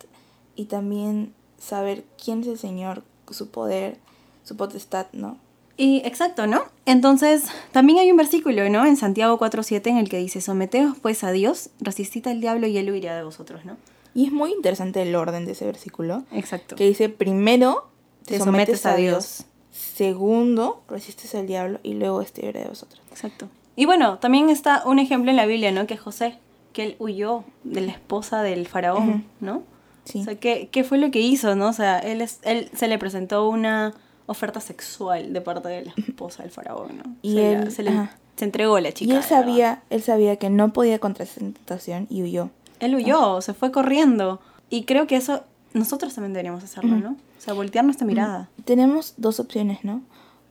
y 0.56 0.66
también 0.66 1.34
saber 1.58 2.04
quién 2.24 2.42
es 2.42 2.48
el 2.48 2.60
Señor, 2.60 3.04
su 3.30 3.50
poder, 3.50 3.98
su 4.44 4.56
potestad, 4.58 5.08
¿no? 5.14 5.38
Y 5.78 6.02
exacto, 6.06 6.46
¿no? 6.48 6.64
Entonces, 6.86 7.46
también 7.72 8.00
hay 8.00 8.12
un 8.12 8.18
versículo, 8.18 8.70
¿no? 8.70 8.86
En 8.86 8.98
Santiago 8.98 9.40
4.7 9.40 9.88
en 9.88 9.98
el 9.98 10.10
que 10.10 10.18
dice, 10.18 10.42
someteos 10.42 10.98
pues 11.02 11.24
a 11.24 11.32
Dios, 11.32 11.70
resistid 11.80 12.28
al 12.28 12.42
diablo 12.42 12.68
y 12.68 12.78
él 12.78 12.92
huirá 12.92 13.16
de 13.16 13.24
vosotros, 13.24 13.66
¿no? 13.66 13.78
Y 14.14 14.26
es 14.26 14.32
muy 14.32 14.52
interesante 14.52 15.02
el 15.02 15.16
orden 15.16 15.46
de 15.46 15.54
ese 15.54 15.66
versículo. 15.66 16.24
Exacto. 16.32 16.76
que 16.76 16.86
dice 16.86 17.10
primero 17.10 17.88
Te 18.26 18.40
sometes 18.40 18.86
a 18.86 18.96
Dios. 18.96 19.46
segundo 19.72 20.84
resistes 20.90 21.34
al 21.34 21.48
diablo 21.48 21.80
y 21.82 21.94
luego 21.94 22.22
este 22.22 22.42
libre 22.42 22.62
de 22.62 22.68
vosotros. 22.68 23.02
Exacto. 23.10 23.48
Y 23.76 23.86
bueno, 23.86 24.20
también 24.20 24.50
está 24.50 24.84
un 24.86 25.00
ejemplo 25.00 25.32
en 25.32 25.38
la 25.38 25.46
Biblia, 25.46 25.72
¿no? 25.72 25.88
Que 25.88 25.94
es 25.94 26.02
José, 26.02 26.38
que 26.74 26.84
él 26.84 26.96
huyó 27.00 27.44
de 27.64 27.82
la 27.82 27.92
esposa 27.92 28.42
del 28.44 28.68
faraón. 28.68 29.26
¿no? 29.40 29.64
Sí. 30.06 30.22
O 30.22 30.24
sea, 30.24 30.36
¿qué, 30.36 30.70
¿qué 30.72 30.84
fue 30.84 30.98
lo 30.98 31.12
que 31.12 31.20
hizo, 31.22 31.56
no? 31.56 31.68
O 31.70 31.74
sea, 31.74 32.00
él, 32.00 32.22
es, 32.22 32.40
él 32.44 32.70
se 32.74 32.88
le 32.88 32.98
presentó 32.98 33.48
una 33.50 33.94
oferta 34.26 34.60
sexual 34.62 35.34
de 35.34 35.42
parte 35.42 35.70
de 35.70 35.86
la 35.86 35.94
esposa 35.98 36.44
del 36.44 36.52
faraón, 36.52 36.98
¿no? 36.98 37.16
Y 37.22 37.34
se, 37.34 37.54
él- 37.54 37.66
la- 37.66 37.72
se, 37.72 37.84
le- 37.84 38.10
se 38.36 38.46
entregó 38.46 38.78
a 38.78 38.82
la 38.82 38.92
chica. 38.94 39.14
y 39.14 39.18
él 39.18 39.24
sabía, 39.24 39.84
él 39.90 40.02
sabía 40.02 40.38
que 40.38 40.50
no 40.50 40.74
podía 40.74 41.00
contra 41.00 41.24
esa 41.26 41.40
tentación 41.40 42.08
y 42.10 42.24
huyó. 42.24 42.50
Él 42.80 42.96
huyó, 42.96 43.42
se 43.42 43.54
fue 43.54 43.72
corriendo. 43.72 44.40
Y 44.70 44.84
creo 44.86 45.06
que 45.06 45.18
eso 45.18 45.44
nosotros 45.74 46.16
también 46.16 46.34
deberíamos 46.34 46.64
hacerlo. 46.64 46.96
¿no? 46.98 47.12
O 47.12 47.42
sea, 47.42 47.54
voltear 47.54 47.86
nuestra 47.86 48.08
mirada. 48.08 48.50
Tenemos 48.66 49.14
dos 49.18 49.40
opciones, 49.40 49.84
¿no? 49.84 50.02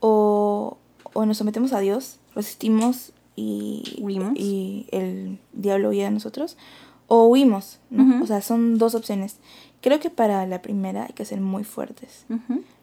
O, 0.00 0.77
o 1.12 1.27
nos 1.27 1.39
sometemos 1.39 1.73
a 1.73 1.81
Dios, 1.81 2.19
resistimos 2.35 3.12
y, 3.41 4.01
Huimos. 4.01 4.33
y 4.37 4.87
el 4.93 5.39
diablo 5.53 5.91
huye 5.91 6.05
de 6.05 6.11
nosotros, 6.11 6.57
o 7.07 7.27
huimos, 7.27 7.81
¿no? 7.91 8.05
Ujú. 8.05 8.25
O 8.25 8.27
sea, 8.27 8.41
son 8.41 8.79
dos 8.79 8.95
opciones. 8.95 9.39
Creo 9.81 9.99
que 9.99 10.11
para 10.11 10.47
la 10.47 10.63
primera 10.63 11.05
hay 11.07 11.13
que 11.15 11.25
ser 11.25 11.41
muy 11.41 11.65
fuertes. 11.65 12.27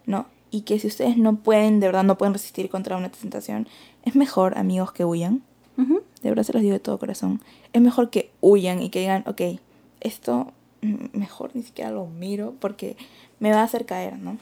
¿no? 0.06 0.26
Y 0.52 0.62
que 0.62 0.80
si 0.80 0.88
ustedes 0.88 1.18
no 1.18 1.36
pueden, 1.38 1.80
de 1.80 1.88
verdad 1.88 2.04
no 2.04 2.18
pueden 2.18 2.34
resistir 2.34 2.70
contra 2.70 2.98
una 2.98 3.10
tentación, 3.10 3.68
es 4.04 4.16
mejor, 4.16 4.58
amigos, 4.58 4.92
que 4.92 5.06
huyan. 5.06 5.44
Ujú. 5.78 6.02
De 6.24 6.30
verdad 6.30 6.44
se 6.44 6.54
los 6.54 6.62
digo 6.62 6.74
de 6.74 6.80
todo 6.80 6.98
corazón. 6.98 7.42
Es 7.74 7.82
mejor 7.82 8.10
que 8.10 8.32
huyan 8.42 8.82
y 8.82 8.90
que 8.90 9.00
digan, 9.00 9.24
ok, 9.28 9.42
esto 10.00 10.52
mm, 10.82 11.18
mejor 11.18 11.52
ni 11.54 11.64
siquiera 11.64 11.92
lo 11.92 12.08
miro 12.08 12.56
porque 12.60 12.98
me 13.40 13.52
va 13.52 13.60
a 13.62 13.64
hacer 13.64 13.86
caer, 13.86 14.18
¿no? 14.18 14.38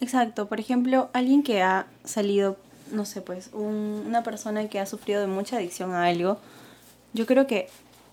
Exacto. 0.00 0.48
Por 0.48 0.58
ejemplo, 0.58 1.08
alguien 1.12 1.42
que 1.42 1.62
ha 1.62 1.86
salido, 2.04 2.56
no 2.92 3.04
sé, 3.04 3.20
pues, 3.22 3.50
un- 3.52 4.04
una 4.06 4.22
persona 4.22 4.68
que 4.68 4.78
ha 4.78 4.86
sufrido 4.86 5.20
de 5.20 5.26
mucha 5.26 5.56
adicción 5.56 5.92
a 5.94 6.04
algo, 6.06 6.38
yo 7.12 7.26
creo 7.26 7.46
que 7.46 7.68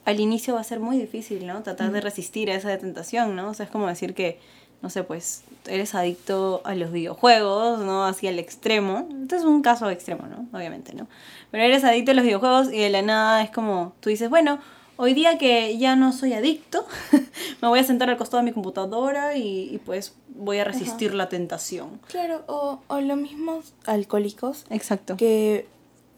al 0.05 0.19
inicio 0.19 0.55
va 0.55 0.61
a 0.61 0.63
ser 0.63 0.79
muy 0.79 0.97
difícil, 0.97 1.45
¿no? 1.45 1.61
Tratar 1.61 1.91
de 1.91 2.01
resistir 2.01 2.49
a 2.49 2.55
esa 2.55 2.75
tentación, 2.77 3.35
¿no? 3.35 3.49
O 3.49 3.53
sea, 3.53 3.65
es 3.65 3.71
como 3.71 3.87
decir 3.87 4.13
que, 4.15 4.39
no 4.81 4.89
sé, 4.89 5.03
pues, 5.03 5.43
eres 5.67 5.93
adicto 5.93 6.61
a 6.63 6.73
los 6.73 6.91
videojuegos, 6.91 7.79
¿no? 7.79 8.05
Así 8.05 8.27
al 8.27 8.39
extremo. 8.39 9.07
Este 9.21 9.35
es 9.35 9.43
un 9.43 9.61
caso 9.61 9.89
extremo, 9.89 10.25
¿no? 10.27 10.47
Obviamente, 10.57 10.93
¿no? 10.93 11.07
Pero 11.51 11.63
eres 11.63 11.83
adicto 11.83 12.11
a 12.11 12.13
los 12.15 12.23
videojuegos 12.23 12.67
y 12.73 12.79
de 12.79 12.89
la 12.89 13.01
nada 13.01 13.43
es 13.43 13.51
como, 13.51 13.93
tú 13.99 14.09
dices, 14.09 14.29
bueno, 14.29 14.59
hoy 15.01 15.13
día 15.13 15.37
que 15.37 15.77
ya 15.77 15.95
no 15.95 16.11
soy 16.11 16.33
adicto, 16.33 16.85
me 17.61 17.69
voy 17.69 17.79
a 17.79 17.83
sentar 17.85 18.09
al 18.09 18.17
costado 18.17 18.43
de 18.43 18.49
mi 18.49 18.51
computadora 18.53 19.37
y, 19.37 19.73
y, 19.73 19.77
pues 19.77 20.13
voy 20.27 20.57
a 20.57 20.65
resistir 20.65 21.13
la 21.13 21.29
tentación. 21.29 22.01
Claro, 22.07 22.43
o, 22.47 22.81
o 22.87 22.99
los 22.99 23.17
mismos 23.17 23.73
alcohólicos 23.85 24.65
Exacto. 24.69 25.15
que 25.15 25.67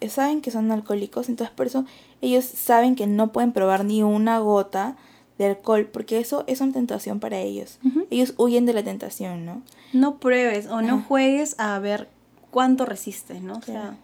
saben 0.10 0.42
que 0.42 0.50
son 0.50 0.72
alcohólicos, 0.72 1.30
entonces 1.30 1.56
por 1.56 1.68
eso 1.68 1.86
ellos 2.22 2.44
saben 2.44 2.96
que 2.96 3.06
no 3.06 3.32
pueden 3.32 3.52
probar 3.52 3.86
ni 3.86 4.02
una 4.02 4.40
gota 4.40 4.98
de 5.38 5.46
alcohol, 5.46 5.86
porque 5.86 6.18
eso 6.20 6.44
es 6.48 6.60
una 6.60 6.74
tentación 6.74 7.20
para 7.20 7.38
ellos. 7.38 7.78
Ellos 8.10 8.34
huyen 8.38 8.66
de 8.66 8.74
la 8.74 8.84
tentación, 8.84 9.46
¿no? 9.46 9.62
No 9.94 10.18
pruebes 10.18 10.66
o 10.68 10.82
no 10.82 10.96
Ajá. 10.96 11.06
juegues 11.08 11.56
a 11.60 11.78
ver 11.78 12.10
cuánto 12.50 12.86
resistes, 12.86 13.44
¿no? 13.44 13.58
O 13.58 13.62
sea, 13.62 13.96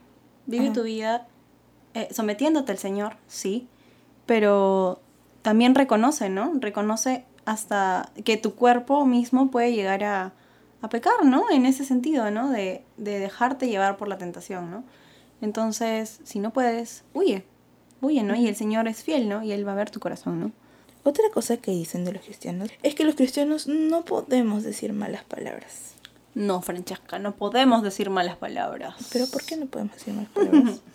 vive 0.46 0.66
Ajá. 0.66 0.74
tu 0.74 0.84
vida 0.84 1.28
eh, 1.96 2.10
sometiéndote 2.12 2.72
al 2.72 2.78
Señor, 2.78 3.18
sí, 3.28 3.68
pero 4.28 5.02
también 5.42 5.74
reconoce, 5.74 6.30
¿no? 6.30 6.54
Reconoce 6.60 7.26
hasta 7.46 8.12
que 8.24 8.38
tu 8.38 8.54
cuerpo 8.54 9.06
mismo 9.06 9.50
puede 9.50 9.74
llegar 9.74 10.04
a, 10.04 10.34
a 10.82 10.90
pecar, 10.90 11.26
¿no? 11.26 11.50
En 11.50 11.66
ese 11.66 11.86
sentido, 11.86 12.30
¿no? 12.30 12.52
De, 12.52 12.84
de 12.98 13.18
dejarte 13.18 13.68
llevar 13.68 13.98
por 13.98 14.08
la 14.08 14.20
tentación, 14.20 14.70
¿no? 14.70 14.84
Entonces, 15.42 16.20
si 16.24 16.40
no 16.40 16.52
puedes, 16.52 17.04
huye, 17.14 17.46
huye, 18.02 18.22
¿no? 18.24 18.36
Y 18.36 18.48
el 18.48 18.56
Señor 18.56 18.88
es 18.88 19.04
fiel, 19.04 19.30
¿no? 19.30 19.44
Y 19.44 19.52
Él 19.52 19.68
va 19.68 19.72
a 19.72 19.76
ver 19.76 19.90
tu 19.90 20.00
corazón, 20.00 20.40
¿no? 20.40 20.52
Otra 21.04 21.24
cosa 21.34 21.56
que 21.58 21.72
dicen 21.72 22.04
de 22.04 22.12
los 22.12 22.24
cristianos 22.24 22.70
es 22.84 22.94
que 22.94 23.06
los 23.06 23.16
cristianos 23.16 23.68
no 23.68 24.04
podemos 24.04 24.64
decir 24.64 24.92
malas 24.92 25.24
palabras. 25.24 25.94
No, 26.36 26.62
Francesca, 26.62 27.18
no 27.18 27.36
podemos 27.36 27.82
decir 27.82 28.10
malas 28.10 28.36
palabras. 28.36 28.96
Pero 29.14 29.26
¿por 29.28 29.44
qué 29.46 29.56
no 29.56 29.68
podemos 29.68 29.96
decir 29.96 30.14
malas 30.14 30.32
palabras? 30.32 30.82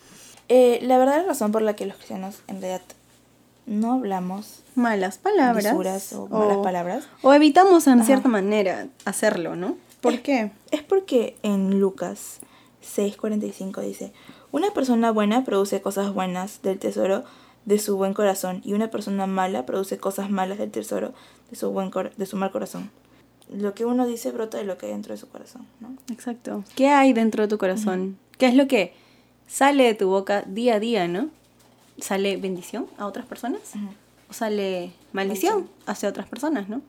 Eh, 0.48 0.80
la 0.82 0.98
verdadera 0.98 1.24
razón 1.24 1.50
por 1.50 1.62
la 1.62 1.74
que 1.76 1.86
los 1.86 1.96
cristianos 1.96 2.42
en 2.46 2.60
realidad 2.60 2.82
no 3.66 3.92
hablamos 3.92 4.62
malas 4.74 5.18
palabras 5.18 5.72
o 6.14 6.28
malas 6.28 6.56
palabras 6.58 7.04
o 7.22 7.32
evitamos 7.32 7.86
en 7.86 7.94
Ajá. 7.98 8.04
cierta 8.04 8.28
manera 8.28 8.88
hacerlo, 9.04 9.54
¿no? 9.56 9.76
¿Por 10.00 10.20
qué? 10.20 10.50
es 10.70 10.82
porque 10.82 11.36
en 11.42 11.78
Lucas 11.78 12.40
6:45 12.82 13.80
dice, 13.82 14.12
una 14.50 14.70
persona 14.72 15.10
buena 15.12 15.44
produce 15.44 15.80
cosas 15.80 16.12
buenas 16.12 16.60
del 16.62 16.78
tesoro 16.78 17.24
de 17.64 17.78
su 17.78 17.96
buen 17.96 18.12
corazón 18.14 18.60
y 18.64 18.72
una 18.72 18.90
persona 18.90 19.26
mala 19.26 19.64
produce 19.66 19.98
cosas 19.98 20.30
malas 20.30 20.58
del 20.58 20.70
tesoro 20.72 21.12
de 21.50 21.56
su, 21.56 21.70
buen 21.70 21.90
cor- 21.90 22.12
de 22.16 22.26
su 22.26 22.36
mal 22.36 22.50
corazón. 22.50 22.90
Lo 23.48 23.74
que 23.74 23.84
uno 23.84 24.06
dice 24.06 24.30
brota 24.32 24.58
de 24.58 24.64
lo 24.64 24.78
que 24.78 24.86
hay 24.86 24.92
dentro 24.92 25.12
de 25.14 25.18
su 25.18 25.28
corazón, 25.28 25.66
¿no? 25.80 25.94
Exacto. 26.12 26.64
¿Qué 26.74 26.88
hay 26.88 27.12
dentro 27.12 27.42
de 27.42 27.48
tu 27.48 27.58
corazón? 27.58 28.18
¿Qué 28.38 28.46
es 28.46 28.54
lo 28.54 28.66
que 28.66 28.94
sale 29.46 29.84
de 29.84 29.94
tu 29.94 30.08
boca 30.08 30.42
día 30.42 30.74
a 30.76 30.80
día, 30.80 31.06
no? 31.06 31.28
¿Sale 31.98 32.36
bendición 32.36 32.86
a 32.98 33.06
otras 33.06 33.26
personas? 33.26 33.60
¿O 34.28 34.32
sale 34.32 34.92
maldición 35.12 35.54
Maldición. 35.54 35.70
hacia 35.86 36.08
otras 36.08 36.26
personas, 36.26 36.68
no? 36.68 36.80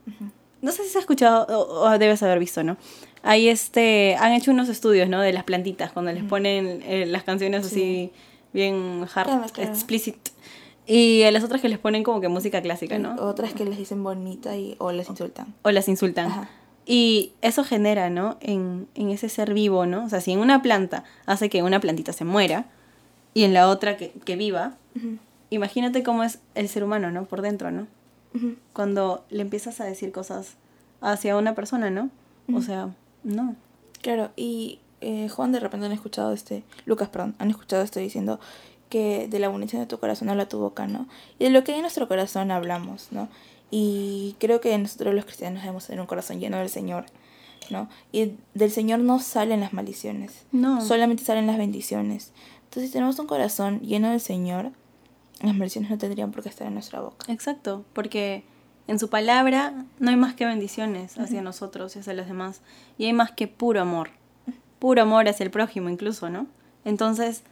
No 0.62 0.72
sé 0.72 0.84
si 0.84 0.90
se 0.90 0.98
ha 0.98 1.02
escuchado 1.02 1.46
o, 1.48 1.82
o 1.90 2.00
debes 2.00 2.24
haber 2.24 2.40
visto, 2.40 2.64
¿no? 2.64 2.78
Hay 3.22 3.50
este, 3.50 4.16
han 4.20 4.32
hecho 4.34 4.52
unos 4.52 4.70
estudios, 4.70 5.10
¿no? 5.10 5.20
De 5.22 5.34
las 5.34 5.44
plantitas, 5.44 5.92
cuando 5.92 6.12
les 6.14 6.24
ponen 6.24 6.82
eh, 6.86 7.06
las 7.06 7.24
canciones 7.24 7.66
así 7.66 8.12
bien 8.54 9.06
hard, 9.14 9.28
Claro, 9.28 9.46
claro. 9.52 9.70
explicit. 9.72 10.16
Y 10.86 11.24
a 11.24 11.32
las 11.32 11.44
otras 11.44 11.62
que 11.62 11.70
les 11.70 11.80
ponen 11.80 12.04
como 12.04 12.20
que 12.22 12.28
música 12.30 12.62
clásica, 12.62 12.98
¿no? 12.98 13.16
Otras 13.22 13.54
que 13.54 13.66
les 13.66 13.78
dicen 13.78 14.04
bonita 14.04 14.56
y, 14.58 14.76
o 14.80 14.92
les 14.92 15.10
insultan. 15.10 15.54
O 15.64 15.72
las 15.72 15.88
insultan. 15.88 16.28
Ajá. 16.28 16.50
Y 16.86 17.32
eso 17.42 17.64
genera, 17.64 18.10
¿no? 18.10 18.38
En, 18.42 18.88
en 18.96 19.10
ese 19.10 19.30
ser 19.30 19.54
vivo, 19.54 19.86
¿no? 19.86 20.06
O 20.06 20.10
sea, 20.10 20.20
si 20.22 20.32
en 20.34 20.40
una 20.40 20.62
planta 20.62 21.06
hace 21.26 21.50
que 21.50 21.64
una 21.64 21.80
plantita 21.80 22.12
se 22.12 22.26
muera 22.26 22.66
y 23.34 23.44
en 23.44 23.54
la 23.54 23.70
otra 23.70 23.98
que, 23.98 24.12
que 24.26 24.36
viva, 24.36 24.76
Ujú, 24.96 25.18
imagínate 25.50 26.04
cómo 26.04 26.24
es 26.24 26.40
el 26.56 26.68
ser 26.70 26.84
humano, 26.84 27.12
¿no? 27.12 27.26
Por 27.26 27.42
dentro, 27.42 27.72
¿no? 27.72 27.88
ujú. 28.36 28.56
Cuando 28.74 29.24
le 29.30 29.42
empiezas 29.42 29.80
a 29.82 29.86
decir 29.86 30.12
cosas 30.12 30.56
hacia 31.02 31.38
una 31.38 31.54
persona, 31.56 31.90
¿no? 31.90 32.10
O 32.54 32.62
sea, 32.62 32.90
no. 33.24 33.56
Claro, 34.02 34.32
y 34.36 34.80
eh, 35.02 35.30
Juan 35.30 35.52
de 35.52 35.60
repente 35.60 35.86
han 35.86 35.92
escuchado 35.92 36.34
este, 36.34 36.64
Lucas, 36.86 37.10
perdón, 37.10 37.36
han 37.40 37.50
escuchado 37.50 37.84
esto 37.84 38.00
diciendo 38.00 38.40
que 38.90 39.28
de 39.28 39.40
la 39.40 39.48
abundancia 39.48 39.80
de 39.80 39.86
tu 39.86 39.98
corazón 40.00 40.30
habla 40.30 40.48
tu 40.50 40.60
boca, 40.60 40.88
¿no? 40.88 41.08
Y 41.40 41.46
de 41.46 41.50
lo 41.50 41.64
que 41.64 41.72
hay 41.72 41.78
en 41.80 41.84
nuestro 41.84 42.08
corazón 42.08 42.52
hablamos, 42.52 43.08
¿no? 43.12 43.28
Y 43.72 44.36
creo 44.40 44.62
que 44.62 44.78
nosotros 44.78 45.14
los 45.16 45.26
cristianos 45.26 45.62
debemos 45.64 45.88
tener 45.88 46.00
un 46.02 46.06
corazón 46.08 46.40
lleno 46.40 46.58
del 46.58 46.70
Señor, 46.70 47.06
¿no? 47.72 47.90
Y 48.12 48.34
del 48.54 48.72
Señor 48.72 49.00
no 49.00 49.20
salen 49.20 49.62
las 49.62 49.74
maldiciones, 49.74 50.44
No. 50.52 50.80
solamente 50.82 51.24
salen 51.24 51.48
las 51.48 51.58
bendiciones. 51.58 52.32
Entonces, 52.74 52.90
si 52.90 52.94
tenemos 52.94 53.20
un 53.20 53.28
corazón 53.28 53.82
lleno 53.82 54.10
del 54.10 54.20
Señor, 54.20 54.72
las 55.44 55.54
maldiciones 55.54 55.92
no 55.92 56.00
tendrían 56.00 56.32
por 56.32 56.42
qué 56.42 56.50
estar 56.50 56.66
en 56.66 56.74
nuestra 56.74 57.02
boca. 57.02 57.32
Exacto, 57.32 57.86
porque 57.94 58.46
en 58.88 58.98
su 58.98 59.12
palabra 59.12 59.86
no 60.00 60.10
hay 60.10 60.16
más 60.16 60.34
que 60.34 60.48
bendiciones 60.48 61.20
hacia 61.20 61.44
nosotros 61.44 61.96
y 61.96 62.00
hacia 62.00 62.16
los 62.16 62.26
demás. 62.26 62.62
Y 62.98 63.06
hay 63.06 63.14
más 63.14 63.30
que 63.30 63.48
puro 63.48 63.80
amor. 63.80 64.10
Puro 64.80 65.04
amor 65.04 65.30
hacia 65.30 65.44
el 65.44 65.52
prójimo 65.52 65.88
incluso, 65.88 66.32
¿no? 66.32 66.48
Entonces, 66.84 67.44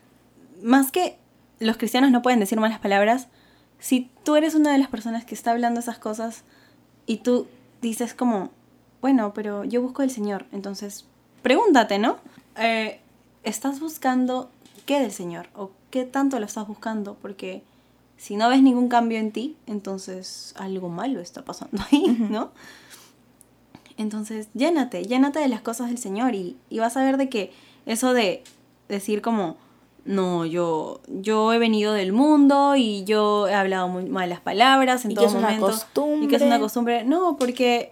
más 0.64 0.92
que 0.92 1.20
los 1.60 1.78
cristianos 1.78 2.10
no 2.10 2.24
pueden 2.24 2.40
decir 2.40 2.60
malas 2.60 2.80
palabras, 2.80 3.28
si 3.78 4.10
tú 4.24 4.38
eres 4.38 4.56
una 4.56 4.72
de 4.72 4.80
las 4.80 4.88
personas 4.88 5.24
que 5.24 5.36
está 5.36 5.52
hablando 5.52 5.82
esas 5.82 6.00
cosas 6.00 6.46
y 7.06 7.18
tú 7.18 7.46
dices 7.80 8.16
como, 8.16 8.50
bueno, 9.02 9.36
pero 9.36 9.66
yo 9.66 9.84
busco 9.84 10.02
el 10.02 10.10
Señor, 10.10 10.48
entonces 10.52 11.06
pregúntate, 11.44 12.00
¿no? 12.00 12.18
Eh, 12.58 13.00
¿Estás 13.44 13.80
buscando 13.80 14.50
qué 14.86 15.00
del 15.00 15.12
Señor? 15.12 15.48
¿O 15.56 15.72
qué 15.90 16.04
tanto 16.04 16.40
lo 16.40 16.46
estás 16.46 16.68
buscando? 16.68 17.16
Porque 17.22 17.64
si 18.18 18.36
no 18.36 18.50
ves 18.50 18.62
ningún 18.62 18.88
cambio 18.88 19.18
en 19.18 19.32
ti, 19.32 19.56
entonces 19.68 20.54
algo 20.58 20.90
malo 20.90 21.20
está 21.20 21.44
pasando 21.44 21.82
ahí, 21.92 22.08
¿no? 22.30 22.52
Entonces, 23.98 24.48
llénate, 24.54 25.04
llénate 25.06 25.40
de 25.40 25.48
las 25.48 25.62
cosas 25.62 25.90
del 25.90 25.98
Señor 25.98 26.36
y, 26.36 26.58
y 26.70 26.80
vas 26.80 26.98
a 26.98 27.04
ver 27.04 27.18
de 27.18 27.30
que 27.30 27.52
eso 27.86 28.14
de 28.14 28.44
decir 28.88 29.22
como, 29.22 29.58
no, 30.06 30.46
yo, 30.46 31.02
yo 31.08 31.54
he 31.54 31.60
venido 31.60 31.94
del 31.94 32.12
mundo 32.12 32.76
y 32.76 33.04
yo 33.04 33.48
he 33.48 33.54
hablado 33.54 33.88
muy 33.88 34.06
malas 34.06 34.40
palabras 34.40 35.06
en 35.06 35.12
Y 35.12 35.16
que 35.16 35.22
todo 35.22 35.38
una 35.38 35.42
momento. 35.42 35.68
Y 36.26 36.28
que 36.28 36.36
es 36.38 36.42
una 36.42 36.60
costumbre. 36.60 37.04
No, 37.04 37.38
porque 37.38 37.92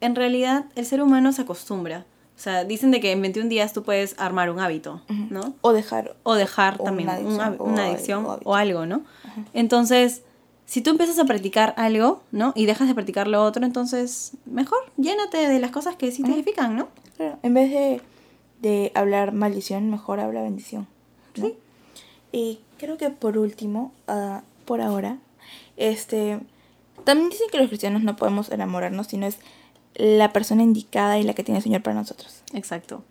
en 0.00 0.14
realidad 0.14 0.66
el 0.76 0.86
ser 0.86 1.02
humano 1.02 1.32
se 1.32 1.42
acostumbra. 1.42 2.06
O 2.38 2.40
sea, 2.40 2.62
dicen 2.64 2.92
de 2.92 3.00
que 3.00 3.10
en 3.10 3.20
21 3.20 3.48
días 3.48 3.72
tú 3.72 3.82
puedes 3.82 4.14
armar 4.16 4.48
un 4.48 4.60
hábito, 4.60 5.02
¿no? 5.08 5.54
O 5.60 5.72
dejar 5.72 6.14
O 6.22 6.36
dejar 6.36 6.76
O 6.78 6.84
también 6.84 7.08
una 7.08 7.18
un 7.18 7.26
adicción, 7.26 7.56
o 7.58 7.64
una 7.64 7.82
algo, 7.82 7.94
adicción 7.94 8.24
o 8.24 8.28
o, 8.28 8.32
hábito. 8.32 8.54
algo, 8.54 8.86
¿no? 8.86 9.02
Entonces, 9.54 10.22
si 10.64 10.80
tú 10.80 10.90
empiezas 10.90 11.18
a 11.18 11.24
practicar 11.24 11.74
algo, 11.76 12.22
¿no? 12.30 12.52
Y 12.54 12.66
dejas 12.66 12.86
de 12.86 12.94
practicar 12.94 13.26
lo 13.26 13.42
otro, 13.42 13.64
entonces, 13.64 14.34
mejor, 14.46 14.78
llénate 14.96 15.48
de 15.48 15.58
las 15.58 15.72
cosas 15.72 15.96
que 15.96 16.12
sí 16.12 16.22
te 16.22 16.30
edifican, 16.32 16.76
¿no? 16.76 16.88
Claro, 17.16 17.40
en 17.42 17.54
vez 17.54 17.72
de, 17.72 18.00
de 18.60 18.92
hablar 18.94 19.32
maldición, 19.32 19.90
mejor 19.90 20.20
habla 20.20 20.40
bendición. 20.42 20.86
¿no? 21.34 21.46
Sí. 21.48 21.54
Y 22.30 22.60
creo 22.78 22.98
que 22.98 23.10
por 23.10 23.36
último, 23.36 23.92
ah, 24.06 24.42
por 24.64 24.80
ahora, 24.80 25.18
este 25.76 26.38
también 27.04 27.30
dicen 27.30 27.48
que 27.50 27.58
los 27.58 27.68
cristianos 27.68 28.02
no 28.02 28.16
podemos 28.16 28.50
enamorarnos, 28.50 29.06
sino 29.08 29.26
es 29.26 29.38
la 29.98 30.32
persona 30.32 30.62
indicada 30.62 31.18
y 31.18 31.22
la 31.24 31.34
que 31.34 31.44
tiene 31.44 31.58
el 31.58 31.62
Señor 31.64 31.82
para 31.82 31.94
nosotros. 31.94 32.42
Exacto. 32.54 33.04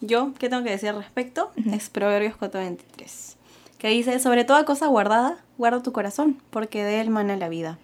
Yo, 0.00 0.32
¿qué 0.38 0.48
tengo 0.48 0.62
que 0.64 0.70
decir 0.70 0.88
al 0.88 0.96
respecto? 0.96 1.50
Es 1.72 1.90
Proverbios 1.90 2.34
4.23, 2.38 3.34
que 3.78 3.88
dice, 3.88 4.18
sobre 4.20 4.44
toda 4.44 4.64
cosa 4.64 4.86
guardada, 4.86 5.38
guarda 5.58 5.82
tu 5.82 5.92
corazón, 5.92 6.40
porque 6.50 6.84
de 6.84 7.00
él 7.00 7.10
mana 7.10 7.36
la 7.36 7.48
vida. 7.48 7.78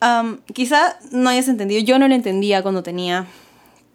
Am, 0.00 0.40
quizá 0.52 0.98
no 1.10 1.30
hayas 1.30 1.48
entendido, 1.48 1.80
yo 1.82 1.98
no 1.98 2.08
lo 2.08 2.14
entendía 2.14 2.62
cuando 2.62 2.82
tenía 2.82 3.26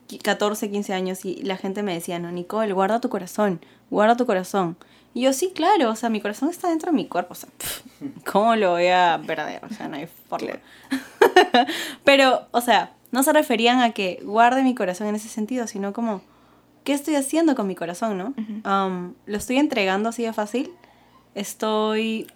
qui- 0.08 0.22
14, 0.22 0.72
15 0.72 0.94
años 0.94 1.26
y 1.26 1.36
la 1.44 1.58
gente 1.58 1.84
me 1.84 1.94
decía, 1.94 2.18
no, 2.18 2.32
Nicole, 2.32 2.72
guarda 2.74 3.02
tu 3.02 3.10
corazón, 3.10 3.60
guarda 3.90 4.16
tu 4.18 4.26
corazón. 4.26 4.78
Y 5.14 5.22
yo, 5.22 5.34
sí, 5.34 5.52
claro, 5.54 5.90
o 5.92 5.96
sea, 5.96 6.10
mi 6.10 6.22
corazón 6.22 6.50
está 6.50 6.70
dentro 6.70 6.92
de 6.92 6.96
mi 6.96 7.08
cuerpo, 7.08 7.34
o 7.34 7.36
sea, 7.36 7.50
pff, 7.58 7.82
¿cómo 8.32 8.56
lo 8.56 8.72
voy 8.72 8.88
a 8.88 9.22
perder? 9.28 9.64
O 9.66 9.70
sea, 9.74 9.88
no 9.88 9.98
hay 9.98 10.08
forma. 10.30 10.54
Pero, 12.04 12.48
o 12.52 12.62
sea, 12.62 12.92
no 13.12 13.24
se 13.24 13.34
referían 13.34 13.80
a 13.82 13.92
que 13.92 14.20
guarde 14.24 14.64
mi 14.64 14.76
corazón 14.76 15.08
en 15.08 15.16
ese 15.16 15.30
sentido, 15.30 15.68
sino 15.68 15.94
como, 15.94 16.22
¿qué 16.84 16.94
estoy 16.94 17.16
haciendo 17.16 17.56
con 17.56 17.68
mi 17.68 17.76
corazón, 17.76 18.18
no? 18.18 18.34
Am, 18.64 19.14
¿Lo 19.26 19.38
estoy 19.38 19.58
entregando 19.58 20.10
así 20.10 20.24
de 20.24 20.34
fácil? 20.34 20.72
¿Estoy 21.36 22.28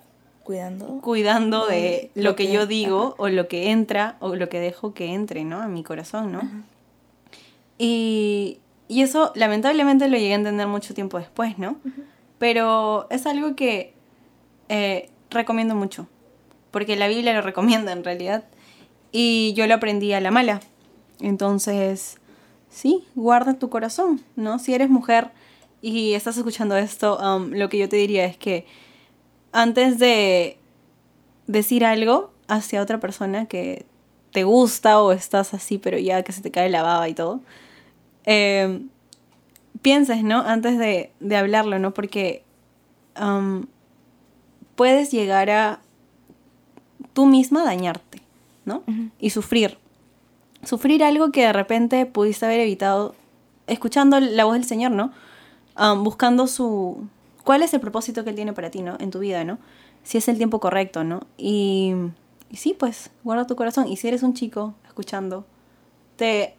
Cuidando. 0.43 0.99
cuidando 1.01 1.67
de 1.67 2.11
lo 2.15 2.31
lo 2.31 2.35
que 2.35 2.47
que- 2.47 2.53
yo 2.53 2.65
digo 2.67 3.15
o 3.17 3.29
lo 3.29 3.47
que 3.47 3.69
entra 3.71 4.15
o 4.19 4.35
lo 4.35 4.49
que 4.49 4.59
dejo 4.59 4.93
que 4.93 5.13
entre, 5.13 5.43
¿no? 5.43 5.61
A 5.61 5.67
mi 5.67 5.83
corazón, 5.83 6.31
¿no? 6.31 6.41
Y, 7.77 8.59
y 8.87 9.01
eso 9.01 9.31
lamentablemente 9.35 10.07
lo 10.07 10.17
llegué 10.17 10.33
a 10.33 10.35
entender 10.37 10.67
mucho 10.67 10.93
tiempo 10.93 11.17
después, 11.17 11.57
¿no? 11.57 11.77
Pero 12.37 13.07
es 13.09 13.25
algo 13.25 13.55
que 13.55 13.93
eh, 14.69 15.09
recomiendo 15.29 15.75
mucho, 15.75 16.07
porque 16.71 16.95
la 16.95 17.07
Biblia 17.07 17.33
lo 17.33 17.41
recomienda 17.41 17.91
en 17.91 18.03
realidad 18.03 18.43
y 19.11 19.53
yo 19.53 19.67
lo 19.67 19.75
aprendí 19.75 20.13
a 20.13 20.21
la 20.21 20.31
mala. 20.31 20.61
Entonces, 21.19 22.17
sí, 22.69 23.03
guarda 23.15 23.53
tu 23.55 23.69
corazón, 23.69 24.21
¿no? 24.35 24.59
Si 24.59 24.73
eres 24.73 24.89
mujer 24.89 25.29
y 25.81 26.13
estás 26.13 26.37
escuchando 26.37 26.77
esto, 26.77 27.17
um, 27.17 27.51
lo 27.51 27.69
que 27.69 27.77
yo 27.77 27.89
te 27.89 27.97
diría 27.97 28.25
es 28.25 28.37
que 28.37 28.65
antes 29.51 29.99
de 29.99 30.57
decir 31.47 31.85
algo 31.85 32.31
hacia 32.47 32.81
otra 32.81 32.99
persona 32.99 33.45
que 33.45 33.85
te 34.31 34.43
gusta 34.43 35.01
o 35.01 35.11
estás 35.11 35.53
así, 35.53 35.77
pero 35.77 35.97
ya 35.97 36.23
que 36.23 36.31
se 36.31 36.41
te 36.41 36.51
cae 36.51 36.69
la 36.69 36.83
baba 36.83 37.09
y 37.09 37.13
todo, 37.13 37.41
eh, 38.25 38.81
pienses, 39.81 40.23
¿no? 40.23 40.39
Antes 40.39 40.77
de, 40.77 41.11
de 41.19 41.35
hablarlo, 41.35 41.79
¿no? 41.79 41.93
Porque 41.93 42.43
um, 43.19 43.65
puedes 44.75 45.11
llegar 45.11 45.49
a 45.49 45.79
tú 47.13 47.25
misma 47.25 47.63
dañarte, 47.63 48.10
¿no? 48.71 48.83
Y 49.19 49.29
sufrir. 49.31 49.77
Sufrir 50.63 51.03
algo 51.03 51.31
que 51.31 51.41
de 51.41 51.53
repente 51.53 52.05
pudiste 52.05 52.45
haber 52.45 52.59
evitado 52.59 53.15
escuchando 53.67 54.19
la 54.19 54.45
voz 54.45 54.53
del 54.53 54.65
Señor, 54.65 54.91
¿no? 54.91 55.11
Um, 55.79 56.03
buscando 56.03 56.47
su... 56.47 57.07
¿Cuál 57.43 57.63
es 57.63 57.73
el 57.73 57.79
propósito 57.79 58.23
que 58.23 58.29
Él 58.29 58.35
tiene 58.35 58.53
para 58.53 58.69
ti, 58.69 58.81
¿no? 58.83 58.95
En 58.99 59.09
tu 59.09 59.19
vida, 59.19 59.43
¿no? 59.43 59.57
Si 60.03 60.17
es 60.17 60.27
el 60.27 60.37
tiempo 60.37 60.59
correcto, 60.59 61.03
¿no? 61.03 61.21
Y, 61.37 61.93
y 62.51 62.57
sí, 62.57 62.75
pues, 62.77 63.09
guarda 63.23 63.47
tu 63.47 63.55
corazón. 63.55 63.87
Y 63.87 63.97
si 63.97 64.07
eres 64.07 64.21
un 64.23 64.33
chico 64.35 64.75
escuchando, 64.85 65.45
te 66.17 66.55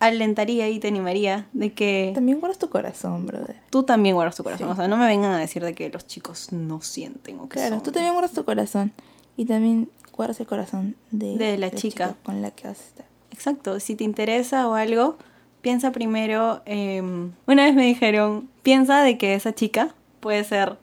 alentaría 0.00 0.68
y 0.68 0.78
te 0.80 0.88
animaría 0.88 1.46
de 1.52 1.72
que 1.72 2.10
También 2.14 2.40
guardas 2.40 2.58
tu 2.58 2.68
corazón, 2.68 3.24
brother. 3.26 3.56
tú 3.70 3.84
también 3.84 4.14
guardas 4.16 4.34
tu 4.36 4.42
corazón. 4.42 4.66
Sí. 4.68 4.72
O 4.72 4.76
sea, 4.76 4.88
no 4.88 4.96
me 4.96 5.06
vengan 5.06 5.32
a 5.32 5.38
decir 5.38 5.62
de 5.64 5.74
que 5.74 5.88
los 5.90 6.06
chicos 6.06 6.52
no 6.52 6.80
sienten 6.82 7.38
o 7.38 7.48
que 7.48 7.54
Claro, 7.58 7.76
son- 7.76 7.82
tú 7.84 7.92
también 7.92 8.12
guardas 8.12 8.32
tu 8.32 8.44
corazón. 8.44 8.92
Y 9.36 9.44
también 9.46 9.88
guardas 10.16 10.38
el 10.40 10.46
corazón 10.46 10.96
de, 11.10 11.36
De 11.38 11.58
la 11.58 11.70
chica. 11.70 12.14
con 12.22 12.42
la 12.42 12.50
que 12.50 12.68
vas 12.68 12.78
a 12.80 12.82
estar. 12.84 13.06
Exacto, 13.30 13.80
si 13.80 13.94
te 13.94 14.04
interesa 14.04 14.68
o 14.68 14.74
algo, 14.74 15.16
piensa 15.62 15.90
primero, 15.92 16.60
em, 16.66 17.32
una 17.46 17.64
vez 17.64 17.74
me 17.74 17.84
dijeron, 17.86 18.48
piensa 18.62 19.02
de 19.02 19.16
que 19.18 19.34
esa 19.34 19.54
chica 19.54 19.94
puede 20.20 20.44
ser 20.44 20.76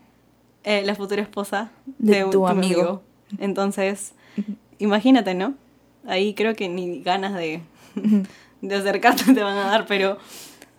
eh, 0.64 0.82
la 0.86 0.96
futura 0.96 1.22
esposa 1.22 1.72
de, 2.00 2.16
De 2.18 2.24
un- 2.26 2.32
tu 2.32 2.40
tu 2.40 2.48
amigo. 2.48 2.82
amigo. 2.82 3.02
Entonces, 3.40 4.14
imagínate, 4.80 5.34
¿no? 5.36 5.54
Ahí 6.08 6.34
creo 6.34 6.56
que 6.56 6.68
ni 6.70 7.02
ganas 7.02 7.34
de, 7.36 7.62
de 8.62 8.76
acercarte 8.76 9.34
te 9.34 9.44
van 9.44 9.58
a 9.58 9.66
dar, 9.68 9.86
pero, 9.86 10.18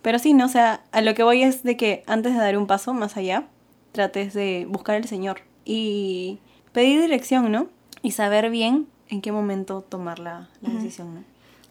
pero 0.01 0.19
sí, 0.19 0.33
¿no? 0.33 0.45
O 0.45 0.49
sea, 0.49 0.83
a 0.91 1.01
lo 1.01 1.13
que 1.15 1.23
voy 1.23 1.43
es 1.43 1.63
de 1.63 1.77
que 1.77 2.03
antes 2.07 2.33
de 2.33 2.39
dar 2.39 2.57
un 2.57 2.67
paso 2.67 2.93
más 2.93 3.17
allá, 3.17 3.47
trates 3.91 4.33
de 4.33 4.65
buscar 4.69 4.95
al 4.97 5.05
Señor 5.05 5.41
y 5.65 6.39
pedir 6.73 7.01
dirección, 7.01 7.51
¿no? 7.51 7.67
Y 8.01 8.11
saber 8.11 8.49
bien 8.49 8.87
en 9.09 9.21
qué 9.21 9.31
momento 9.31 9.81
tomar 9.81 10.19
la, 10.19 10.49
la 10.61 10.69
decisión, 10.69 11.13
¿no? 11.13 11.23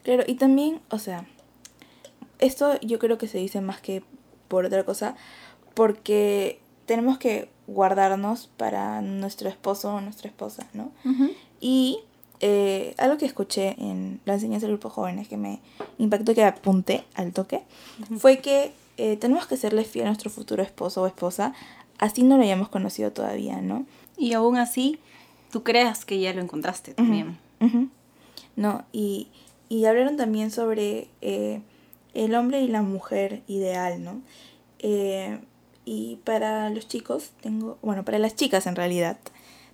Claro, 0.03 0.25
y 0.27 0.35
también, 0.35 0.81
o 0.91 0.99
sea, 0.99 1.27
esto 2.39 2.81
yo 2.81 2.99
creo 2.99 3.19
que 3.19 3.29
se 3.29 3.39
dice 3.39 3.61
más 3.61 3.81
que 3.81 4.03
por 4.49 4.65
otra 4.65 4.85
cosa, 4.85 5.17
porque 5.75 6.61
tenemos 6.87 7.19
que 7.19 7.49
guardarnos 7.67 8.49
para 8.57 9.01
nuestro 9.01 9.49
esposo 9.49 9.95
o 9.95 10.01
nuestra 10.01 10.29
esposa, 10.29 10.67
¿no? 10.73 10.91
Y 11.61 12.01
eh, 12.41 12.95
algo 12.99 13.19
que 13.19 13.27
escuché 13.27 13.77
en 13.79 14.21
la 14.25 14.35
enseñanza 14.35 14.67
del 14.67 14.77
grupo 14.77 14.91
jóvenes 14.91 15.29
que 15.29 15.37
me 15.37 15.61
impactó, 15.99 16.35
que 16.35 16.43
apunté 16.43 17.05
al 17.15 17.33
toque, 17.33 17.63
fue 18.19 18.39
que 18.39 18.73
eh, 18.97 19.17
tenemos 19.17 19.47
que 19.47 19.57
serle 19.57 19.85
fiel 19.85 20.07
a 20.07 20.09
nuestro 20.09 20.31
futuro 20.31 20.63
esposo 20.63 21.03
o 21.03 21.07
esposa, 21.07 21.55
así 21.99 22.23
no 22.23 22.37
lo 22.37 22.43
hayamos 22.43 22.69
conocido 22.69 23.13
todavía, 23.13 23.61
¿no? 23.61 23.87
Y 24.17 24.33
aún 24.33 24.57
así, 24.57 24.99
tú 25.51 25.63
creas 25.63 26.05
que 26.05 26.19
ya 26.21 26.33
lo 26.33 26.41
encontraste 26.41 26.95
también. 26.95 27.39
No, 28.57 28.85
y, 28.93 29.29
y 29.69 29.85
hablaron 29.85 30.17
también 30.17 30.51
sobre 30.51 31.09
eh, 31.21 31.61
el 32.15 32.35
hombre 32.35 32.61
y 32.61 32.69
la 32.69 32.83
mujer 32.83 33.43
ideal, 33.47 34.03
¿no? 34.03 34.21
Eh, 34.79 35.39
y 35.85 36.17
para 36.25 36.71
los 36.71 36.89
chicos, 36.89 37.31
tengo, 37.41 37.79
bueno, 37.83 38.05
para 38.05 38.19
las 38.19 38.37
chicas 38.37 38.67
en 38.67 38.77
realidad, 38.77 39.19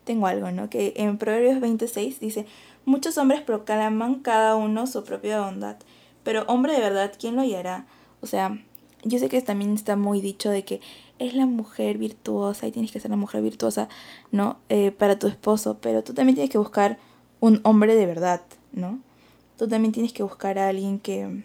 tengo 0.05 0.27
algo, 0.27 0.51
¿no? 0.51 0.71
Que 0.71 0.95
en 0.97 1.19
Proverbios 1.19 1.61
26 1.61 2.21
dice, 2.21 2.47
muchos 2.85 3.19
hombres 3.19 3.41
proclaman 3.41 4.17
cada 4.17 4.57
uno 4.57 4.87
su 4.87 5.05
propia 5.05 5.41
bondad, 5.41 5.77
pero 6.23 6.45
hombre 6.47 6.73
de 6.73 6.81
verdad, 6.81 7.13
¿quién 7.19 7.37
lo 7.37 7.43
hallará? 7.43 7.87
O 8.21 8.27
sea, 8.27 8.59
yo 9.05 9.19
sé 9.19 9.29
que 9.29 9.41
también 9.43 9.75
está 9.75 9.97
muy 9.97 10.21
dicho 10.21 10.51
de 10.51 10.65
que 10.65 10.81
es 11.19 11.35
la 11.35 11.47
mujer 11.47 11.99
virtuosa 11.99 12.67
y 12.67 12.73
tienes 12.73 12.93
que 12.93 13.01
ser 13.01 13.11
la 13.11 13.17
mujer 13.17 13.43
virtuosa, 13.43 13.89
¿no? 14.33 14.59
Eh, 14.69 14.91
para 14.91 15.19
tu 15.19 15.27
esposo, 15.27 15.79
pero 15.81 16.03
tú 16.03 16.15
también 16.15 16.35
tienes 16.35 16.51
que 16.51 16.59
buscar 16.59 16.99
un 17.41 17.61
hombre 17.65 17.95
de 17.95 18.07
verdad, 18.07 18.43
¿no? 18.73 19.01
Tú 19.59 19.69
también 19.69 19.93
tienes 19.93 20.13
que 20.13 20.23
buscar 20.23 20.59
a 20.59 20.69
alguien 20.69 20.99
que, 20.99 21.45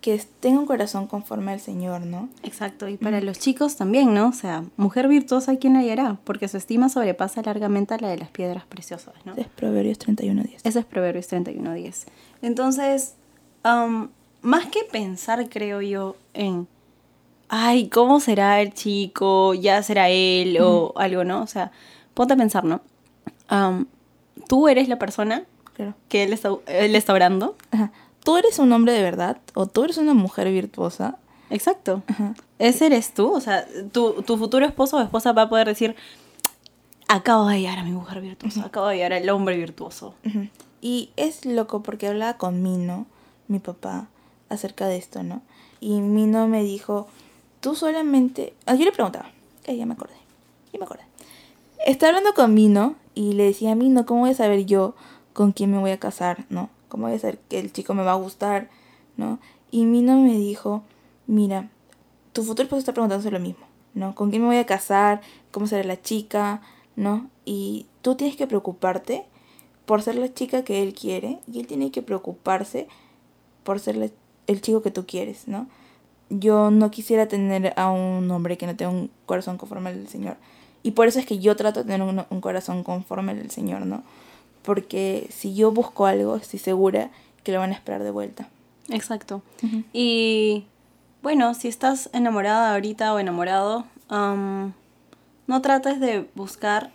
que 0.00 0.22
tenga 0.40 0.60
un 0.60 0.66
corazón 0.66 1.06
conforme 1.06 1.52
al 1.52 1.60
Señor, 1.60 2.02
¿no? 2.02 2.28
Exacto, 2.42 2.88
y 2.88 2.96
para 2.96 3.20
los 3.20 3.38
chicos 3.38 3.76
también, 3.76 4.14
¿no? 4.14 4.28
O 4.28 4.32
sea, 4.32 4.64
mujer 4.76 5.08
virtuosa, 5.08 5.56
¿quién 5.56 5.74
la 5.74 5.80
hallará? 5.80 6.18
Porque 6.24 6.46
su 6.48 6.56
estima 6.56 6.88
sobrepasa 6.88 7.42
largamente 7.42 7.94
a 7.94 7.98
la 7.98 8.08
de 8.08 8.18
las 8.18 8.30
piedras 8.30 8.64
preciosas, 8.66 9.14
¿no? 9.24 9.34
Es 9.36 9.48
Proverbios 9.48 9.98
31.10. 9.98 10.60
Ese 10.62 10.78
es 10.78 10.84
Proverbios 10.84 11.30
31.10. 11.30 12.06
Entonces, 12.42 13.14
más 14.42 14.66
que 14.66 14.84
pensar, 14.90 15.48
creo 15.48 15.80
yo, 15.82 16.16
en, 16.34 16.68
ay, 17.48 17.88
¿cómo 17.88 18.20
será 18.20 18.60
el 18.60 18.72
chico? 18.74 19.54
¿Ya 19.54 19.82
será 19.82 20.08
él? 20.10 20.58
O 20.60 20.92
algo, 20.96 21.24
¿no? 21.24 21.42
O 21.42 21.46
sea, 21.46 21.72
ponte 22.14 22.34
a 22.34 22.36
pensar, 22.36 22.64
¿no? 22.64 22.80
Tú 24.48 24.68
eres 24.68 24.88
la 24.88 24.98
persona 24.98 25.44
Claro. 25.74 25.94
que 26.08 26.24
él 26.24 26.32
está, 26.32 26.50
él 26.66 26.96
está 26.96 27.12
orando. 27.12 27.56
Ajá. 27.70 27.92
¿Tú 28.24 28.36
eres 28.36 28.58
un 28.58 28.72
hombre 28.72 28.92
de 28.92 29.02
verdad? 29.02 29.38
¿O 29.54 29.66
tú 29.66 29.84
eres 29.84 29.96
una 29.98 30.12
mujer 30.12 30.50
virtuosa? 30.50 31.18
Exacto. 31.50 32.02
Ajá. 32.08 32.34
Ese 32.58 32.86
eres 32.86 33.14
tú. 33.14 33.32
O 33.32 33.40
sea, 33.40 33.64
tu, 33.92 34.22
tu 34.22 34.36
futuro 34.36 34.66
esposo 34.66 34.96
o 34.96 35.00
esposa 35.00 35.32
va 35.32 35.42
a 35.42 35.48
poder 35.48 35.68
decir, 35.68 35.94
acabo 37.06 37.46
de 37.46 37.54
hallar 37.54 37.78
a 37.78 37.84
mi 37.84 37.92
mujer 37.92 38.20
virtuosa, 38.20 38.64
acabo 38.66 38.88
de 38.88 38.94
hallar 38.94 39.12
al 39.12 39.28
hombre 39.30 39.56
virtuoso. 39.56 40.14
Y 40.80 41.10
es 41.16 41.44
loco 41.46 41.82
porque 41.82 42.08
hablaba 42.08 42.36
con 42.38 42.62
Mino, 42.62 43.06
mi 43.46 43.60
papá, 43.60 44.08
acerca 44.48 44.86
de 44.88 44.96
esto, 44.96 45.22
¿no? 45.22 45.42
Y 45.80 46.00
Mino 46.00 46.48
me 46.48 46.62
dijo, 46.64 47.06
tú 47.68 47.74
solamente... 47.74 48.54
Ah, 48.64 48.76
yo 48.76 48.86
le 48.86 48.92
preguntaba, 48.92 49.30
que 49.62 49.76
ya 49.76 49.84
me 49.84 49.92
acordé, 49.92 50.14
ya 50.72 50.78
me 50.78 50.86
acordé. 50.86 51.02
Estaba 51.84 52.16
hablando 52.16 52.32
con 52.32 52.54
Mino 52.54 52.94
y 53.14 53.34
le 53.34 53.44
decía, 53.44 53.74
Mino, 53.74 54.06
¿cómo 54.06 54.20
voy 54.20 54.30
a 54.30 54.34
saber 54.34 54.64
yo 54.64 54.94
con 55.34 55.52
quién 55.52 55.70
me 55.70 55.76
voy 55.76 55.90
a 55.90 56.00
casar, 56.00 56.46
no? 56.48 56.70
¿Cómo 56.88 57.08
voy 57.08 57.16
a 57.16 57.18
saber 57.18 57.38
que 57.50 57.58
el 57.58 57.70
chico 57.70 57.92
me 57.92 58.04
va 58.04 58.12
a 58.12 58.14
gustar, 58.14 58.70
no? 59.18 59.38
Y 59.70 59.84
Mino 59.84 60.16
me 60.16 60.38
dijo, 60.38 60.82
mira, 61.26 61.68
tu 62.32 62.42
futuro 62.42 62.62
esposo 62.62 62.78
está 62.78 62.94
preguntándose 62.94 63.30
lo 63.30 63.38
mismo, 63.38 63.66
¿no? 63.92 64.14
¿Con 64.14 64.30
quién 64.30 64.40
me 64.40 64.48
voy 64.48 64.56
a 64.56 64.64
casar? 64.64 65.20
¿Cómo 65.50 65.66
será 65.66 65.84
la 65.84 66.00
chica? 66.00 66.62
¿No? 66.96 67.28
Y 67.44 67.84
tú 68.00 68.14
tienes 68.14 68.36
que 68.36 68.46
preocuparte 68.46 69.26
por 69.84 70.00
ser 70.00 70.14
la 70.14 70.32
chica 70.32 70.64
que 70.64 70.82
él 70.82 70.94
quiere 70.94 71.40
y 71.46 71.60
él 71.60 71.66
tiene 71.66 71.90
que 71.90 72.00
preocuparse 72.00 72.88
por 73.62 73.78
ser 73.78 74.10
el 74.46 74.60
chico 74.62 74.80
que 74.80 74.90
tú 74.90 75.04
quieres, 75.04 75.48
¿no? 75.48 75.68
Yo 76.30 76.70
no 76.70 76.90
quisiera 76.90 77.26
tener 77.26 77.72
a 77.76 77.90
un 77.90 78.30
hombre 78.30 78.58
que 78.58 78.66
no 78.66 78.76
tenga 78.76 78.90
un 78.90 79.10
corazón 79.26 79.56
conforme 79.56 79.90
al 79.90 79.96
del 79.96 80.08
Señor. 80.08 80.36
Y 80.82 80.92
por 80.92 81.08
eso 81.08 81.18
es 81.18 81.26
que 81.26 81.38
yo 81.38 81.56
trato 81.56 81.80
de 81.80 81.90
tener 81.90 82.02
un, 82.02 82.24
un 82.28 82.40
corazón 82.40 82.82
conforme 82.84 83.32
al 83.32 83.38
del 83.38 83.50
Señor, 83.50 83.86
¿no? 83.86 84.02
Porque 84.62 85.28
si 85.30 85.54
yo 85.54 85.72
busco 85.72 86.06
algo, 86.06 86.36
estoy 86.36 86.58
segura 86.58 87.10
que 87.42 87.52
lo 87.52 87.58
van 87.58 87.70
a 87.70 87.74
esperar 87.74 88.02
de 88.02 88.10
vuelta. 88.10 88.48
Exacto. 88.90 89.42
Y 89.92 90.64
bueno, 91.22 91.54
si 91.54 91.68
estás 91.68 92.10
enamorada 92.12 92.72
ahorita 92.72 93.12
o 93.12 93.18
enamorado, 93.18 93.84
am, 94.08 94.72
no 95.46 95.62
trates 95.62 96.00
de 96.00 96.28
buscar, 96.34 96.90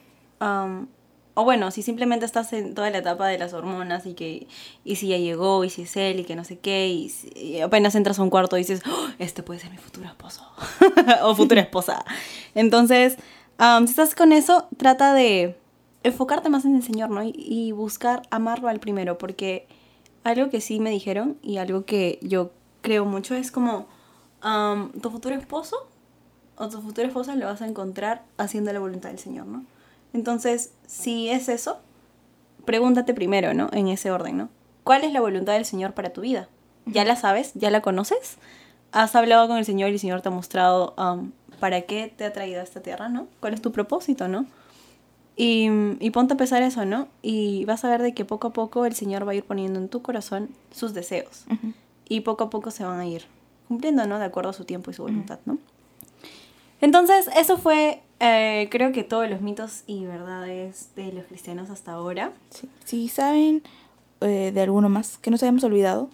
o 1.36 1.43
bueno, 1.43 1.72
si 1.72 1.82
simplemente 1.82 2.26
estás 2.26 2.54
en 2.54 2.76
toda 2.76 2.89
la 2.91 3.00
etapa 3.00 3.28
de 3.28 3.38
las 3.38 3.54
hormonas 3.54 4.06
y 4.06 4.13
que, 4.13 4.48
y 4.84 4.96
si 4.98 5.08
ya 5.08 5.17
llegó, 5.17 5.63
y 5.63 5.69
si 5.69 5.84
es 5.84 5.98
él, 5.98 6.19
y 6.19 6.24
que 6.26 6.36
no 6.36 6.43
sé 6.43 6.60
qué, 6.60 6.88
y, 6.88 7.60
apenas 7.62 7.96
entras 7.96 8.19
a 8.19 8.24
un 8.24 8.30
cuarto 8.30 8.56
y 8.58 8.60
dices, 8.60 8.82
"Oh, 8.88 9.08
este 9.19 9.41
puede 9.41 9.60
ser 9.60 9.72
mi 9.72 9.78
futuro 9.78 10.08
esposo 10.08 10.43
o 11.24 11.36
futura 11.36 11.62
esposa. 11.62 12.06
Entonces, 12.54 13.17
am, 13.58 13.88
si 13.88 13.91
estás 13.91 14.15
con 14.15 14.32
eso, 14.32 14.67
trata 14.78 15.13
de 15.13 15.58
enfocarte 16.04 16.50
más 16.50 16.65
en 16.65 16.76
el 16.76 16.84
Señor, 16.84 17.10
¿no? 17.10 17.24
Y, 17.24 17.72
buscar 17.72 18.24
amarlo 18.30 18.67
al 18.67 18.80
primero, 18.80 19.17
porque 19.17 19.67
algo 20.24 20.50
que 20.50 20.62
sí 20.62 20.80
me 20.80 20.91
dijeron 20.91 21.38
y 21.41 21.58
algo 21.58 21.86
que 21.86 22.19
yo 22.22 22.52
creo 22.82 23.06
mucho 23.06 23.36
es 23.36 23.52
como 23.52 23.88
am, 24.41 24.91
tu 25.02 25.10
futuro 25.10 25.36
esposo 25.36 25.88
o 26.58 26.69
tu 26.69 26.82
futura 26.82 27.08
esposa 27.08 27.36
lo 27.36 27.46
vas 27.48 27.62
a 27.62 27.67
encontrar 27.67 28.24
haciendo 28.38 28.72
la 28.74 28.80
voluntad 28.80 29.10
del 29.10 29.19
Señor, 29.19 29.48
¿no? 29.48 29.65
Entonces, 30.13 30.71
si 30.86 31.30
es 31.30 31.49
eso, 31.49 31.80
pregúntate 32.65 33.13
primero, 33.13 33.54
¿no? 33.54 33.69
En 33.73 33.88
ese 33.88 34.12
orden, 34.12 34.38
¿no? 34.38 34.49
¿Cuál 34.84 35.04
es 35.04 35.12
la 35.12 35.21
voluntad 35.21 35.54
del 35.54 35.65
Señor 35.65 35.93
para 35.93 36.12
tu 36.12 36.21
vida? 36.21 36.49
¿Ya 36.86 37.06
la 37.06 37.15
sabes? 37.15 37.52
¿Ya 37.56 37.71
la 37.71 37.82
conoces? 37.82 38.38
¿Has 38.91 39.15
hablado 39.15 39.47
con 39.47 39.58
el 39.58 39.65
Señor 39.65 39.89
y 39.89 39.93
el 39.93 39.99
Señor 39.99 40.21
te 40.21 40.30
ha 40.30 40.32
mostrado 40.32 40.93
am, 40.97 41.32
para 41.60 41.82
qué 41.82 42.13
te 42.15 42.26
ha 42.26 42.34
traído 42.34 42.60
a 42.60 42.63
esta 42.63 42.82
tierra, 42.82 43.10
¿no? 43.10 43.28
¿Cuál 43.39 43.54
es 43.54 43.62
tu 43.62 43.71
propósito, 43.71 44.28
¿no? 44.28 44.45
Y, 45.36 45.67
y 45.99 46.12
ponte 46.12 46.36
a 46.36 46.38
pensar 46.38 46.62
eso, 46.62 46.86
¿no? 46.86 47.08
Y 47.23 47.65
vas 47.65 47.84
a 47.86 47.89
ver 47.89 48.04
de 48.04 48.13
que 48.13 48.23
poco 48.23 48.49
a 48.49 48.54
poco 48.54 48.86
el 48.86 48.93
Señor 48.93 49.28
va 49.28 49.32
a 49.32 49.36
ir 49.36 49.43
poniendo 49.43 49.80
en 49.80 49.89
tu 49.89 50.02
corazón 50.04 50.49
sus 50.71 50.93
deseos. 50.93 51.45
Y 52.08 52.21
poco 52.21 52.43
a 52.43 52.49
poco 52.52 52.69
se 52.69 52.84
van 52.84 52.99
a 52.99 53.08
ir 53.08 53.26
cumpliendo, 53.67 54.06
¿no? 54.06 54.19
De 54.19 54.26
acuerdo 54.26 54.52
a 54.52 54.54
su 54.54 54.65
tiempo 54.65 54.91
y 54.91 54.93
su 54.93 55.02
voluntad, 55.02 55.39
¿no? 55.45 55.58
Entonces, 56.84 57.30
eso 57.38 57.58
fue, 57.58 58.04
eh, 58.19 58.67
creo 58.69 58.91
que 58.91 59.06
todos 59.06 59.30
los 59.30 59.39
mitos 59.39 59.84
y 59.88 60.06
verdades 60.06 60.89
de 60.98 61.13
los 61.13 61.26
cristianos 61.26 61.69
hasta 61.69 61.93
ahora. 61.93 62.34
Sí. 62.50 62.69
Si 62.84 63.08
saben 63.08 63.63
eh, 64.19 64.52
de 64.54 64.62
alguno 64.62 64.89
más 64.89 65.17
que 65.17 65.32
nos 65.32 65.41
hayamos 65.43 65.63
olvidado, 65.63 66.10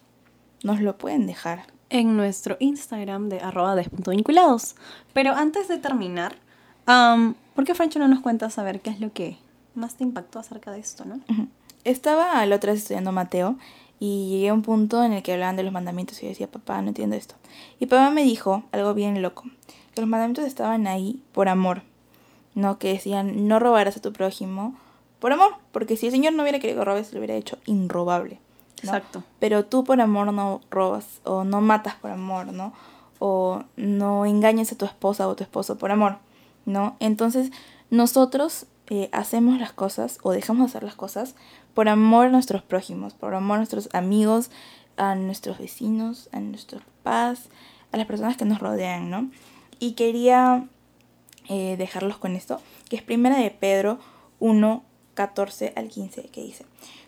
nos 0.64 0.80
lo 0.80 0.96
pueden 0.98 1.26
dejar. 1.26 1.64
en 1.92 2.16
nuestro 2.16 2.56
Instagram 2.60 3.30
de 3.30 3.40
arroba 3.40 3.74
des.vinculados. 3.76 4.76
Pero 5.12 5.34
antes 5.34 5.68
de 5.68 5.80
terminar, 5.80 6.36
¿por 7.56 7.66
qué 7.66 7.74
Francho 7.74 7.98
no 7.98 8.08
nos 8.08 8.20
cuenta 8.20 8.52
saber 8.52 8.82
qué 8.82 8.92
es 8.92 9.00
lo 9.00 9.12
que 9.12 9.38
más 9.74 9.96
te 9.96 10.04
impactó 10.04 10.38
acerca 10.38 10.72
de 10.72 10.80
esto, 10.80 11.04
no? 11.06 11.20
Estaba 11.84 12.46
la 12.46 12.58
otra 12.58 12.74
vez 12.74 12.84
estudiando 12.84 13.12
Mateo 13.12 13.58
y 14.00 14.30
llegué 14.30 14.50
a 14.50 14.54
un 14.54 14.62
punto 14.62 15.04
en 15.04 15.14
el 15.14 15.24
que 15.24 15.34
hablaban 15.34 15.56
de 15.56 15.64
los 15.64 15.74
mandamientos 15.74 16.20
y 16.20 16.24
yo 16.24 16.30
decía, 16.30 16.48
papá, 16.48 16.82
no 16.82 16.88
entiendo 16.90 17.16
esto. 17.16 17.36
Y 17.80 17.88
papá 17.88 18.10
me 18.12 18.24
dijo 18.24 18.64
algo 18.72 18.94
bien 18.94 19.22
loco, 19.22 19.44
que 19.94 20.02
los 20.02 20.10
mandamientos 20.10 20.46
estaban 20.46 20.88
ahí 20.88 21.22
por 21.34 21.50
amor, 21.50 21.84
no 22.56 22.80
que 22.80 22.94
decían, 22.94 23.48
no 23.48 23.60
robarás 23.60 23.98
a 23.98 24.02
tu 24.02 24.14
prójimo 24.14 24.76
por 25.20 25.34
amor, 25.34 25.56
porque 25.72 25.98
si 25.98 26.08
el 26.08 26.12
Señor 26.14 26.34
no 26.34 26.44
hubiera 26.44 26.60
querido 26.60 26.80
que 26.80 26.86
robes, 26.86 27.14
lo 27.14 27.20
hubiera 27.20 27.36
hecho 27.36 27.58
inrobable. 27.66 28.40
¿no? 28.84 28.90
Exacto. 28.90 29.24
Pero 29.40 29.66
tú 29.66 29.84
por 29.84 30.00
amor 30.00 30.32
no 30.32 30.62
robas 30.72 31.20
o 31.26 31.44
no 31.44 31.60
matas 31.60 31.96
por 31.96 32.12
amor, 32.12 32.48
¿no? 32.54 32.74
O 33.20 33.64
no 33.76 34.26
engañas 34.26 34.72
a 34.72 34.78
tu 34.78 34.86
esposa 34.86 35.28
o 35.28 35.36
tu 35.36 35.44
esposo 35.44 35.78
por 35.78 35.92
amor, 35.92 36.18
¿no? 36.66 36.96
Entonces 37.02 37.52
nosotros 37.90 38.66
eh, 38.90 39.10
hacemos 39.12 39.60
las 39.60 39.72
cosas 39.72 40.18
o 40.24 40.32
dejamos 40.32 40.66
de 40.66 40.70
hacer 40.70 40.84
las 40.84 40.96
cosas 40.96 41.36
por 41.74 41.90
amor 41.90 42.28
a 42.28 42.30
nuestros 42.30 42.64
prójimos, 42.64 43.14
por 43.14 43.36
amor 43.36 43.56
a 43.56 43.60
nuestros 43.60 43.90
amigos, 43.94 44.50
a 44.98 45.16
nuestros 45.16 45.60
vecinos, 45.60 46.28
a 46.32 46.40
nuestros 46.40 46.82
papás, 46.84 47.50
a 47.92 47.98
las 47.98 48.08
personas 48.08 48.36
que 48.36 48.46
nos 48.46 48.60
rodean, 48.60 49.10
¿no? 49.10 49.30
Y 49.80 49.94
quería 49.94 50.68
eh, 51.48 51.76
dejarlos 51.78 52.18
con 52.18 52.36
esto, 52.36 52.62
que 52.90 52.96
es 52.96 53.02
primera 53.02 53.38
de 53.38 53.52
Pedro 53.52 54.00
1, 54.40 54.84
14 55.14 55.74
al 55.76 55.90
15, 55.90 56.24
que 56.24 56.42
dice, 56.42 56.66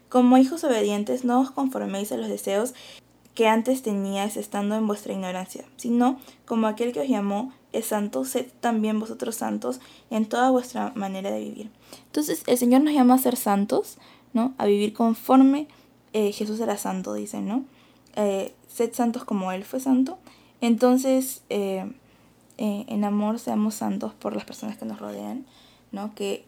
como 0.07 0.37
hijos 0.37 0.63
obedientes 0.63 1.25
no 1.25 1.39
os 1.39 1.51
conforméis 1.51 2.11
a 2.11 2.17
los 2.17 2.27
deseos 2.27 2.73
que 3.33 3.47
antes 3.47 3.81
teníais 3.81 4.37
estando 4.37 4.75
en 4.75 4.85
vuestra 4.85 5.13
ignorancia, 5.13 5.65
sino 5.77 6.19
como 6.45 6.67
aquel 6.67 6.91
que 6.91 6.99
os 6.99 7.07
llamó 7.07 7.53
es 7.73 7.85
santo, 7.85 8.25
sed 8.25 8.47
también 8.59 8.99
vosotros 8.99 9.35
santos 9.35 9.79
en 10.09 10.25
toda 10.25 10.51
vuestra 10.51 10.91
manera 10.95 11.31
de 11.31 11.39
vivir. 11.39 11.69
Entonces 12.07 12.43
el 12.47 12.57
Señor 12.57 12.81
nos 12.81 12.93
llama 12.93 13.15
a 13.15 13.17
ser 13.17 13.35
santos, 13.35 13.97
¿no? 14.33 14.53
A 14.57 14.65
vivir 14.65 14.93
conforme 14.93 15.67
eh, 16.13 16.31
Jesús 16.31 16.59
era 16.59 16.77
santo, 16.77 17.13
dicen, 17.13 17.47
¿no? 17.47 17.63
Eh, 18.15 18.53
sed 18.67 18.93
santos 18.93 19.23
como 19.23 19.51
Él 19.51 19.63
fue 19.63 19.79
santo. 19.79 20.17
Entonces, 20.59 21.41
eh, 21.49 21.91
en 22.57 23.03
amor 23.03 23.39
seamos 23.39 23.73
santos 23.73 24.13
por 24.13 24.35
las 24.35 24.45
personas 24.45 24.77
que 24.77 24.85
nos 24.85 24.99
rodean, 24.99 25.45
¿no? 25.91 26.13
Que 26.13 26.45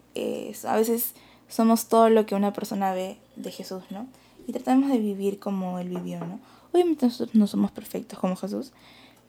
a 0.68 0.76
veces 0.76 1.16
somos 1.48 1.88
todo 1.88 2.10
lo 2.10 2.28
que 2.28 2.36
una 2.36 2.54
persona 2.54 2.94
ve 2.94 3.18
de 3.36 3.52
Jesús, 3.52 3.84
¿no? 3.90 4.06
Y 4.46 4.52
tratamos 4.52 4.92
de 4.92 5.00
vivir 5.00 5.40
como 5.40 5.80
Él 5.80 5.90
vivió, 5.90 6.20
¿no? 6.20 6.40
Obviamente 6.72 7.08
nosotros 7.08 7.34
no 7.34 7.48
somos 7.48 7.72
perfectos 7.72 8.20
como 8.20 8.36
Jesús, 8.36 8.74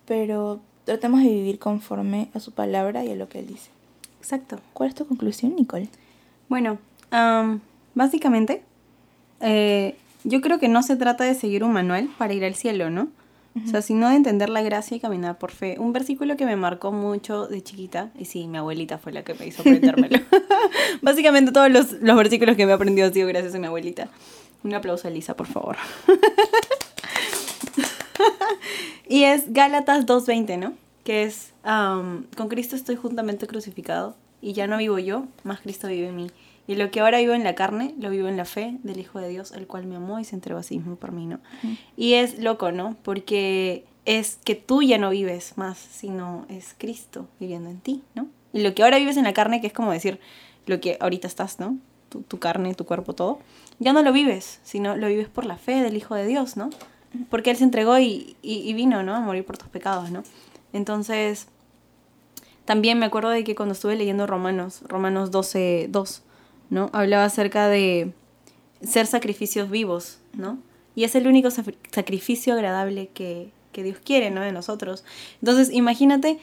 pero 0.05 0.61
tratemos 0.85 1.23
de 1.23 1.29
vivir 1.29 1.59
conforme 1.59 2.29
a 2.35 2.41
su 2.41 2.53
palabra 2.53 3.05
y 3.05 3.11
a 3.11 3.15
lo 3.17 3.29
que 3.29 3.41
Él 3.41 3.47
dice. 3.47 3.71
Exacto. 4.21 4.59
¿Cuál 4.73 4.91
es 4.91 4.95
tu 4.95 5.07
conclusión, 5.07 5.55
Nicole? 5.57 5.89
Bueno, 6.49 6.79
am, 7.11 7.61
básicamente, 7.95 8.63
eh, 9.41 9.97
yo 10.25 10.41
creo 10.41 10.59
que 10.59 10.69
no 10.69 10.83
se 10.83 10.97
trata 10.97 11.25
de 11.25 11.35
seguir 11.35 11.65
un 11.65 11.73
manual 11.73 12.09
para 12.19 12.33
ir 12.33 12.45
al 12.45 12.55
cielo, 12.55 12.91
¿no? 12.91 13.09
O 13.57 13.69
sea, 13.69 13.83
sino 13.83 14.09
de 14.09 14.17
entender 14.17 14.49
la 14.49 14.63
gracia 14.63 14.97
y 14.97 15.01
caminar 15.01 15.39
por 15.39 15.53
fe. 15.53 15.77
Un 15.79 15.93
versículo 15.93 16.37
que 16.37 16.45
me 16.45 16.57
marcó 16.57 16.91
mucho 16.91 17.47
de 17.47 17.63
chiquita, 17.63 18.11
y 18.19 18.25
sí, 18.25 18.49
mi 18.49 18.59
abuelita 18.59 18.99
fue 18.99 19.13
la 19.13 19.23
que 19.23 19.35
me 19.35 19.47
hizo 19.47 19.63
aprendérmelo. 19.63 20.19
Básicamente 21.03 21.53
todos 21.53 21.71
los, 21.71 21.93
los 22.01 22.17
versículos 22.17 22.57
que 22.57 22.67
me 22.67 22.73
he 22.73 22.75
aprendido 22.75 23.07
han 23.07 23.15
sido 23.15 23.29
gracias 23.29 23.55
a 23.55 23.59
mi 23.61 23.67
abuelita. 23.67 24.09
Un 24.65 24.75
aplauso 24.75 25.07
a 25.07 25.11
Elisa, 25.13 25.37
por 25.37 25.47
favor. 25.47 25.77
y 29.09 29.25
es 29.25 29.53
Gálatas 29.53 30.07
2.20, 30.07 30.59
¿no? 30.59 30.75
Que 31.05 31.25
es, 31.25 31.53
con 31.63 32.49
Cristo 32.49 32.77
estoy 32.77 32.97
juntamente 32.97 33.47
crucificado 33.47 34.17
y 34.41 34.53
ya 34.53 34.67
no 34.67 34.79
vivo 34.79 34.99
yo, 34.99 35.27
más 35.43 35.61
Cristo 35.61 35.89
vive 35.89 36.09
en 36.09 36.17
mí. 36.17 36.31
Y 36.67 36.77
lo 36.77 36.91
que 36.91 37.01
ahora 37.01 37.19
vivo 37.19 37.35
en 37.35 37.45
la 37.45 37.55
carne, 37.55 37.95
lo 37.99 38.09
vivo 38.09 38.29
en 38.29 38.39
la 38.39 38.47
fe 38.47 38.79
del 38.83 38.99
Hijo 38.99 39.21
de 39.21 39.29
Dios, 39.29 39.53
el 39.53 39.67
cual 39.67 39.87
me 39.87 39.97
amó 39.97 40.19
y 40.19 40.25
se 40.25 40.35
entregó 40.35 40.61
a 40.61 40.63
sí 40.63 40.79
mismo 40.79 40.97
por 40.97 41.13
mí, 41.13 41.27
¿no? 41.27 41.41
Y 41.97 42.15
es 42.15 42.39
loco, 42.39 42.73
¿no? 42.73 42.97
Porque 43.03 43.85
es 44.07 44.39
que 44.45 44.55
tú 44.55 44.83
ya 44.83 44.97
no 44.97 45.11
vives 45.11 45.55
más, 45.57 45.77
sino 45.77 46.47
es 46.49 46.75
Cristo 46.79 47.29
viviendo 47.39 47.69
en 47.69 47.81
ti, 47.81 48.03
¿no? 48.15 48.29
Y 48.55 48.63
lo 48.63 48.75
que 48.75 48.83
ahora 48.83 48.99
vives 48.99 49.19
en 49.19 49.25
la 49.25 49.35
carne, 49.35 49.61
que 49.61 49.67
es 49.67 49.73
como 49.75 49.93
decir 49.93 50.21
lo 50.67 50.81
que 50.81 50.97
ahorita 51.01 51.27
estás, 51.27 51.61
¿no? 51.61 51.77
Tu, 52.09 52.23
tu 52.23 52.39
carne, 52.39 52.75
tu 52.75 52.87
cuerpo, 52.87 53.13
todo, 53.13 53.41
ya 53.79 53.93
no 53.93 54.03
lo 54.03 54.13
vives, 54.13 54.61
sino 54.63 54.97
lo 54.97 55.09
vives 55.09 55.29
por 55.29 55.45
la 55.45 55.59
fe 55.59 55.83
del 55.83 55.97
Hijo 55.97 56.15
de 56.15 56.27
Dios, 56.27 56.57
¿no? 56.57 56.71
Porque 57.31 57.51
Él 57.51 57.57
se 57.57 57.65
entregó 57.65 57.99
y, 57.99 58.37
y, 58.43 58.69
y 58.69 58.75
vino, 58.75 59.03
¿no? 59.03 59.15
A 59.15 59.21
morir 59.21 59.45
por 59.45 59.59
tus 59.59 59.69
pecados, 59.69 60.11
¿no? 60.11 60.23
Entonces, 60.73 61.49
también 62.65 62.99
me 62.99 63.07
acuerdo 63.07 63.31
de 63.31 63.45
que 63.45 63.55
cuando 63.55 63.75
estuve 63.75 63.97
leyendo 63.97 64.27
Romanos, 64.27 64.83
Romanos 64.89 65.31
12, 65.31 65.89
2, 65.91 66.23
¿no? 66.71 66.91
Hablaba 66.93 67.25
acerca 67.25 67.69
de 67.69 68.13
ser 68.83 69.07
sacrificios 69.07 69.71
vivos, 69.71 70.19
¿no? 70.33 70.59
Y 70.95 71.05
es 71.05 71.15
el 71.15 71.27
único 71.27 71.49
sacrificio 71.51 72.55
agradable 72.55 73.09
que, 73.13 73.51
que 73.73 73.83
Dios 73.83 73.99
quiere, 74.03 74.31
¿no? 74.31 74.41
De 74.41 74.53
nosotros. 74.53 75.05
Entonces, 75.41 75.71
imagínate 75.73 76.39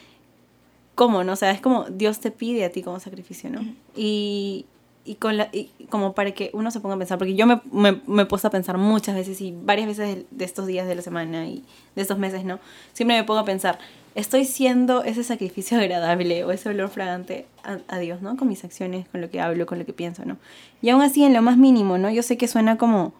cómo, 0.94 1.24
¿no? 1.24 1.32
O 1.32 1.36
sea, 1.36 1.50
es 1.50 1.60
como 1.60 1.84
Dios 1.84 2.20
te 2.20 2.30
pide 2.30 2.64
a 2.64 2.70
ti 2.70 2.82
como 2.82 3.00
sacrificio, 3.00 3.50
¿no? 3.50 3.60
Y, 3.96 4.66
y, 5.04 5.16
con 5.16 5.36
la, 5.36 5.48
y 5.52 5.70
como 5.88 6.14
para 6.14 6.32
que 6.32 6.50
uno 6.52 6.70
se 6.70 6.80
ponga 6.80 6.94
a 6.94 6.98
pensar, 6.98 7.18
porque 7.18 7.34
yo 7.34 7.46
me, 7.46 7.60
me, 7.72 8.00
me 8.06 8.22
he 8.22 8.26
puesto 8.26 8.48
a 8.48 8.50
pensar 8.50 8.78
muchas 8.78 9.14
veces 9.14 9.40
y 9.40 9.52
varias 9.52 9.88
veces 9.88 10.24
de, 10.30 10.44
estos 10.44 10.66
días 10.66 10.86
de 10.86 10.94
la 10.94 11.02
semana 11.02 11.46
y 11.46 11.64
de 11.96 12.02
estos 12.02 12.18
meses, 12.18 12.44
¿no? 12.44 12.60
Siempre 12.92 13.16
me 13.16 13.24
pongo 13.24 13.40
a 13.40 13.44
pensar, 13.44 13.78
estoy 14.14 14.44
siendo 14.44 15.02
ese 15.02 15.24
sacrificio 15.24 15.78
agradable 15.80 16.44
o 16.44 16.52
ese 16.52 16.68
olor 16.68 16.88
fragante 16.88 17.46
a, 17.64 17.78
a 17.88 17.98
Dios, 17.98 18.22
¿no? 18.22 18.36
Con 18.36 18.48
mis 18.48 18.64
acciones, 18.64 19.08
con 19.08 19.20
lo 19.20 19.30
que 19.30 19.40
hablo, 19.40 19.66
con 19.66 19.78
lo 19.78 19.86
que 19.86 19.92
pienso, 19.92 20.24
¿no? 20.24 20.36
Y 20.80 20.90
aún 20.90 21.02
así, 21.02 21.24
en 21.24 21.34
lo 21.34 21.42
más 21.42 21.56
mínimo, 21.56 21.98
¿no? 21.98 22.10
Yo 22.10 22.22
sé 22.22 22.36
que 22.36 22.46
suena 22.46 22.78
como 22.78 23.12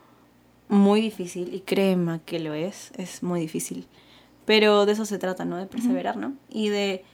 muy 0.68 1.00
difícil 1.00 1.52
y 1.52 1.60
créeme 1.60 2.20
que 2.24 2.38
lo 2.38 2.54
es, 2.54 2.92
es 2.96 3.22
muy 3.22 3.40
difícil. 3.40 3.86
Pero 4.44 4.86
de 4.86 4.92
eso 4.92 5.04
se 5.04 5.18
trata, 5.18 5.44
¿no? 5.44 5.56
De 5.56 5.66
perseverar, 5.66 6.16
¿no? 6.16 6.32
Y 6.48 6.68
de, 6.68 7.04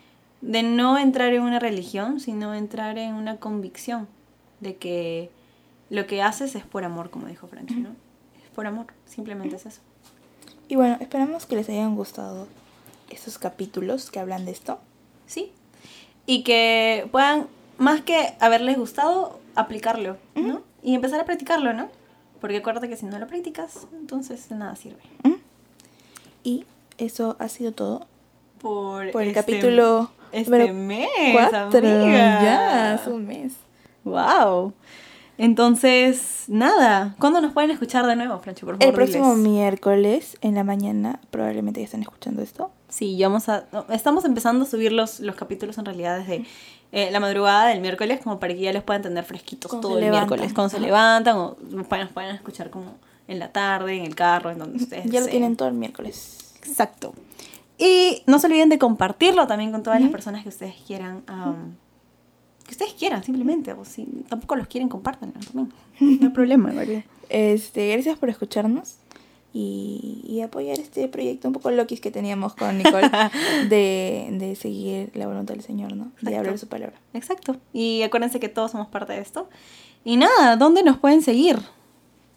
de 0.41 0.63
no 0.63 0.99
entrar 0.99 1.33
en 1.33 1.43
una 1.43 1.59
religión, 1.59 2.21
sino 2.21 2.55
entrar 2.55 2.99
en 2.99 3.15
una 3.15 3.37
convicción 3.37 4.09
de 4.61 4.77
que 4.77 5.31
lo 5.91 6.07
que 6.07 6.23
haces 6.23 6.55
es 6.55 6.65
por 6.65 6.85
amor, 6.85 7.11
como 7.11 7.27
dijo 7.27 7.47
Franchi, 7.47 7.75
¿no? 7.77 7.91
Es 8.43 8.51
por 8.55 8.67
amor, 8.67 8.87
simplemente 9.07 9.57
es 9.57 9.67
eso. 9.67 9.81
Y 10.69 10.77
bueno, 10.77 10.97
esperamos 11.01 11.47
que 11.47 11.57
les 11.57 11.69
hayan 11.69 11.95
gustado 11.97 12.47
estos 13.11 13.39
capítulos 13.39 14.11
que 14.11 14.19
hablan 14.21 14.45
de 14.45 14.51
esto. 14.53 14.79
Sí. 15.27 15.53
Y 16.27 16.43
que 16.43 17.09
puedan, 17.11 17.47
más 17.79 18.03
que 18.03 18.35
haberles 18.41 18.77
gustado, 18.77 19.41
aplicarlo, 19.55 20.19
¿no? 20.35 20.61
Y 20.83 20.95
empezar 20.95 21.19
a 21.21 21.25
practicarlo, 21.25 21.73
¿no? 21.73 21.89
Porque 22.41 22.59
acuérdate 22.59 22.89
que 22.89 22.97
si 22.97 23.07
no 23.07 23.19
lo 23.19 23.27
practicas, 23.27 23.87
entonces 23.95 24.51
nada 24.51 24.77
sirve. 24.77 25.01
Y 26.45 26.65
eso 26.99 27.37
ha 27.39 27.49
sido 27.49 27.73
todo 27.73 28.07
Por, 28.61 29.11
por 29.13 29.23
el 29.23 29.29
este- 29.29 29.41
capítulo 29.41 30.11
Este 30.33 30.73
mes, 30.73 31.09
cuatro. 31.33 31.79
amiga. 31.79 32.43
Ya, 32.43 32.95
hace 32.95 33.11
un 33.11 33.27
mes. 33.27 33.55
Wow. 34.09 34.73
Entonces, 35.39 36.45
nada. 36.49 37.15
¿Cuándo 37.21 37.41
nos 37.41 37.53
pueden 37.53 37.71
escuchar 37.71 38.07
de 38.07 38.17
nuevo, 38.17 38.39
Francho? 38.41 38.67
Por 38.67 38.75
favor, 38.77 38.89
El 38.89 38.93
próximo 38.95 39.37
diles. 39.37 39.49
miércoles 39.51 40.37
en 40.41 40.57
la 40.57 40.65
mañana, 40.65 41.21
probablemente 41.31 41.81
ya 41.81 41.85
están 41.85 42.03
escuchando 42.03 42.43
esto. 42.43 42.73
Sí, 42.89 43.17
ya 43.17 43.29
vamos 43.29 43.49
a. 43.49 43.65
Estamos 43.91 44.25
empezando 44.25 44.65
a 44.65 44.67
subir 44.69 44.91
los, 44.93 45.21
los 45.21 45.37
capítulos 45.37 45.79
en 45.79 45.85
realidad 45.85 46.19
desde 46.19 46.45
eh, 46.91 47.11
la 47.13 47.21
madrugada 47.21 47.67
del 47.69 47.81
miércoles, 47.81 48.19
como 48.23 48.41
para 48.41 48.53
que 48.55 48.61
ya 48.61 48.73
les 48.73 48.83
puedan 48.83 49.03
tener 49.03 49.23
fresquitos 49.25 49.71
Cuando 49.71 49.89
todo 49.89 49.99
el 49.99 50.05
levantan. 50.07 50.29
miércoles. 50.29 50.55
Cuando 50.55 50.71
se 50.71 50.81
levantan 50.81 51.37
o 51.37 51.57
nos 51.71 51.87
pueden, 51.87 52.09
escuchar 52.35 52.71
como 52.71 52.95
en 53.29 53.39
la 53.39 53.53
tarde, 53.53 53.97
en 53.97 54.05
el 54.05 54.17
carro, 54.17 54.51
en 54.51 54.59
donde 54.59 54.79
ustedes. 54.83 55.05
Ya 55.11 55.21
lo 55.21 55.27
tienen 55.27 55.55
todo 55.55 55.69
el 55.69 55.75
miércoles. 55.75 56.55
Exacto. 56.57 57.15
Y 57.79 58.23
no 58.27 58.41
se 58.41 58.49
olviden 58.49 58.71
de 58.71 58.79
compartirlo 58.79 59.47
también 59.47 59.71
con 59.71 59.85
todas 59.85 60.01
las 60.01 60.11
personas 60.11 60.43
que 60.43 60.49
ustedes 60.49 60.75
quieran. 60.85 61.23
am, 61.29 61.77
que 62.69 62.73
ustedes 62.75 62.93
quieran, 62.93 63.25
simplemente. 63.25 63.73
O 63.73 63.85
si 63.85 64.05
tampoco 64.29 64.55
los 64.55 64.69
quieren, 64.69 64.89
compártanlo 64.91 65.41
también. 65.41 65.73
No 66.21 66.27
hay 66.29 66.33
problema, 66.33 66.71
realidad. 66.71 67.03
Este, 67.31 67.91
gracias 67.93 68.19
por 68.19 68.29
escucharnos 68.29 68.97
y, 69.55 70.23
y 70.29 70.43
apoyar 70.43 70.79
este 70.79 71.09
proyecto 71.09 71.49
un 71.49 71.55
poco 71.55 71.71
loquis 71.71 72.01
que 72.01 72.11
teníamos 72.11 72.55
con 72.55 72.77
Nicole 72.77 73.11
de, 73.71 74.29
de 74.33 74.55
seguir 74.55 75.11
la 75.15 75.27
voluntad 75.27 75.55
del 75.55 75.63
Señor, 75.65 75.97
¿no? 75.97 76.05
De 76.05 76.11
Exacto. 76.31 76.39
hablar 76.39 76.59
su 76.59 76.69
palabra. 76.69 76.97
Exacto. 77.15 77.57
Y 77.73 78.03
acuérdense 78.03 78.39
que 78.39 78.51
todos 78.51 78.73
somos 78.73 78.89
parte 78.89 79.15
de 79.15 79.21
esto. 79.21 79.49
Y 80.05 80.17
nada, 80.17 80.57
¿dónde 80.57 80.83
nos 80.83 80.99
pueden 80.99 81.23
seguir? 81.23 81.59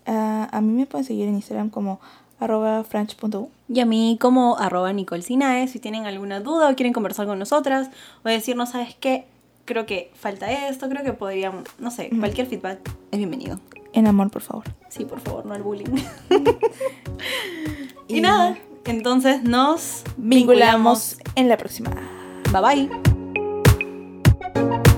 Ah, 0.06 0.48
a 0.52 0.62
mí 0.62 0.72
me 0.72 0.86
pueden 0.86 1.06
seguir 1.06 1.28
en 1.28 1.36
Instagram 1.36 1.70
como 1.70 2.00
arroba 2.40 2.84
franch.u. 2.86 3.50
Y 3.68 3.82
a 3.82 3.86
mí 3.86 4.18
como 4.20 4.58
arroba 4.58 4.92
Nicole 4.94 5.22
Sinae, 5.22 5.68
si 5.68 5.80
tienen 5.80 6.06
alguna 6.06 6.40
duda 6.40 6.70
o 6.70 6.76
quieren 6.76 6.94
conversar 6.94 7.28
con 7.28 7.38
nosotras 7.38 7.90
o 8.24 8.30
decirnos, 8.30 8.70
¿sabes 8.70 8.96
qué? 9.00 9.26
creo 9.72 9.86
que 9.86 10.12
falta 10.16 10.68
esto, 10.68 10.90
creo 10.90 11.04
que 11.04 11.14
podríamos, 11.14 11.64
no 11.80 11.92
sé, 11.92 12.10
cualquier 12.20 12.46
feedback 12.46 12.80
es 13.12 13.18
bienvenido. 13.18 13.60
En 13.94 14.06
amor, 14.06 14.30
por 14.30 14.42
favor. 14.42 14.66
Sí, 14.90 15.06
por 15.06 15.22
favor, 15.22 15.46
no 15.46 15.56
el 15.56 15.64
bullying. 15.64 15.96
y, 18.08 18.20
nada, 18.20 18.58
entonces 18.86 19.44
nos 19.44 20.04
vinculamos 20.18 21.18
en 21.36 21.48
la 21.48 21.58
próxima. 21.58 21.92
Bye 22.52 22.90
bye. 24.54 24.91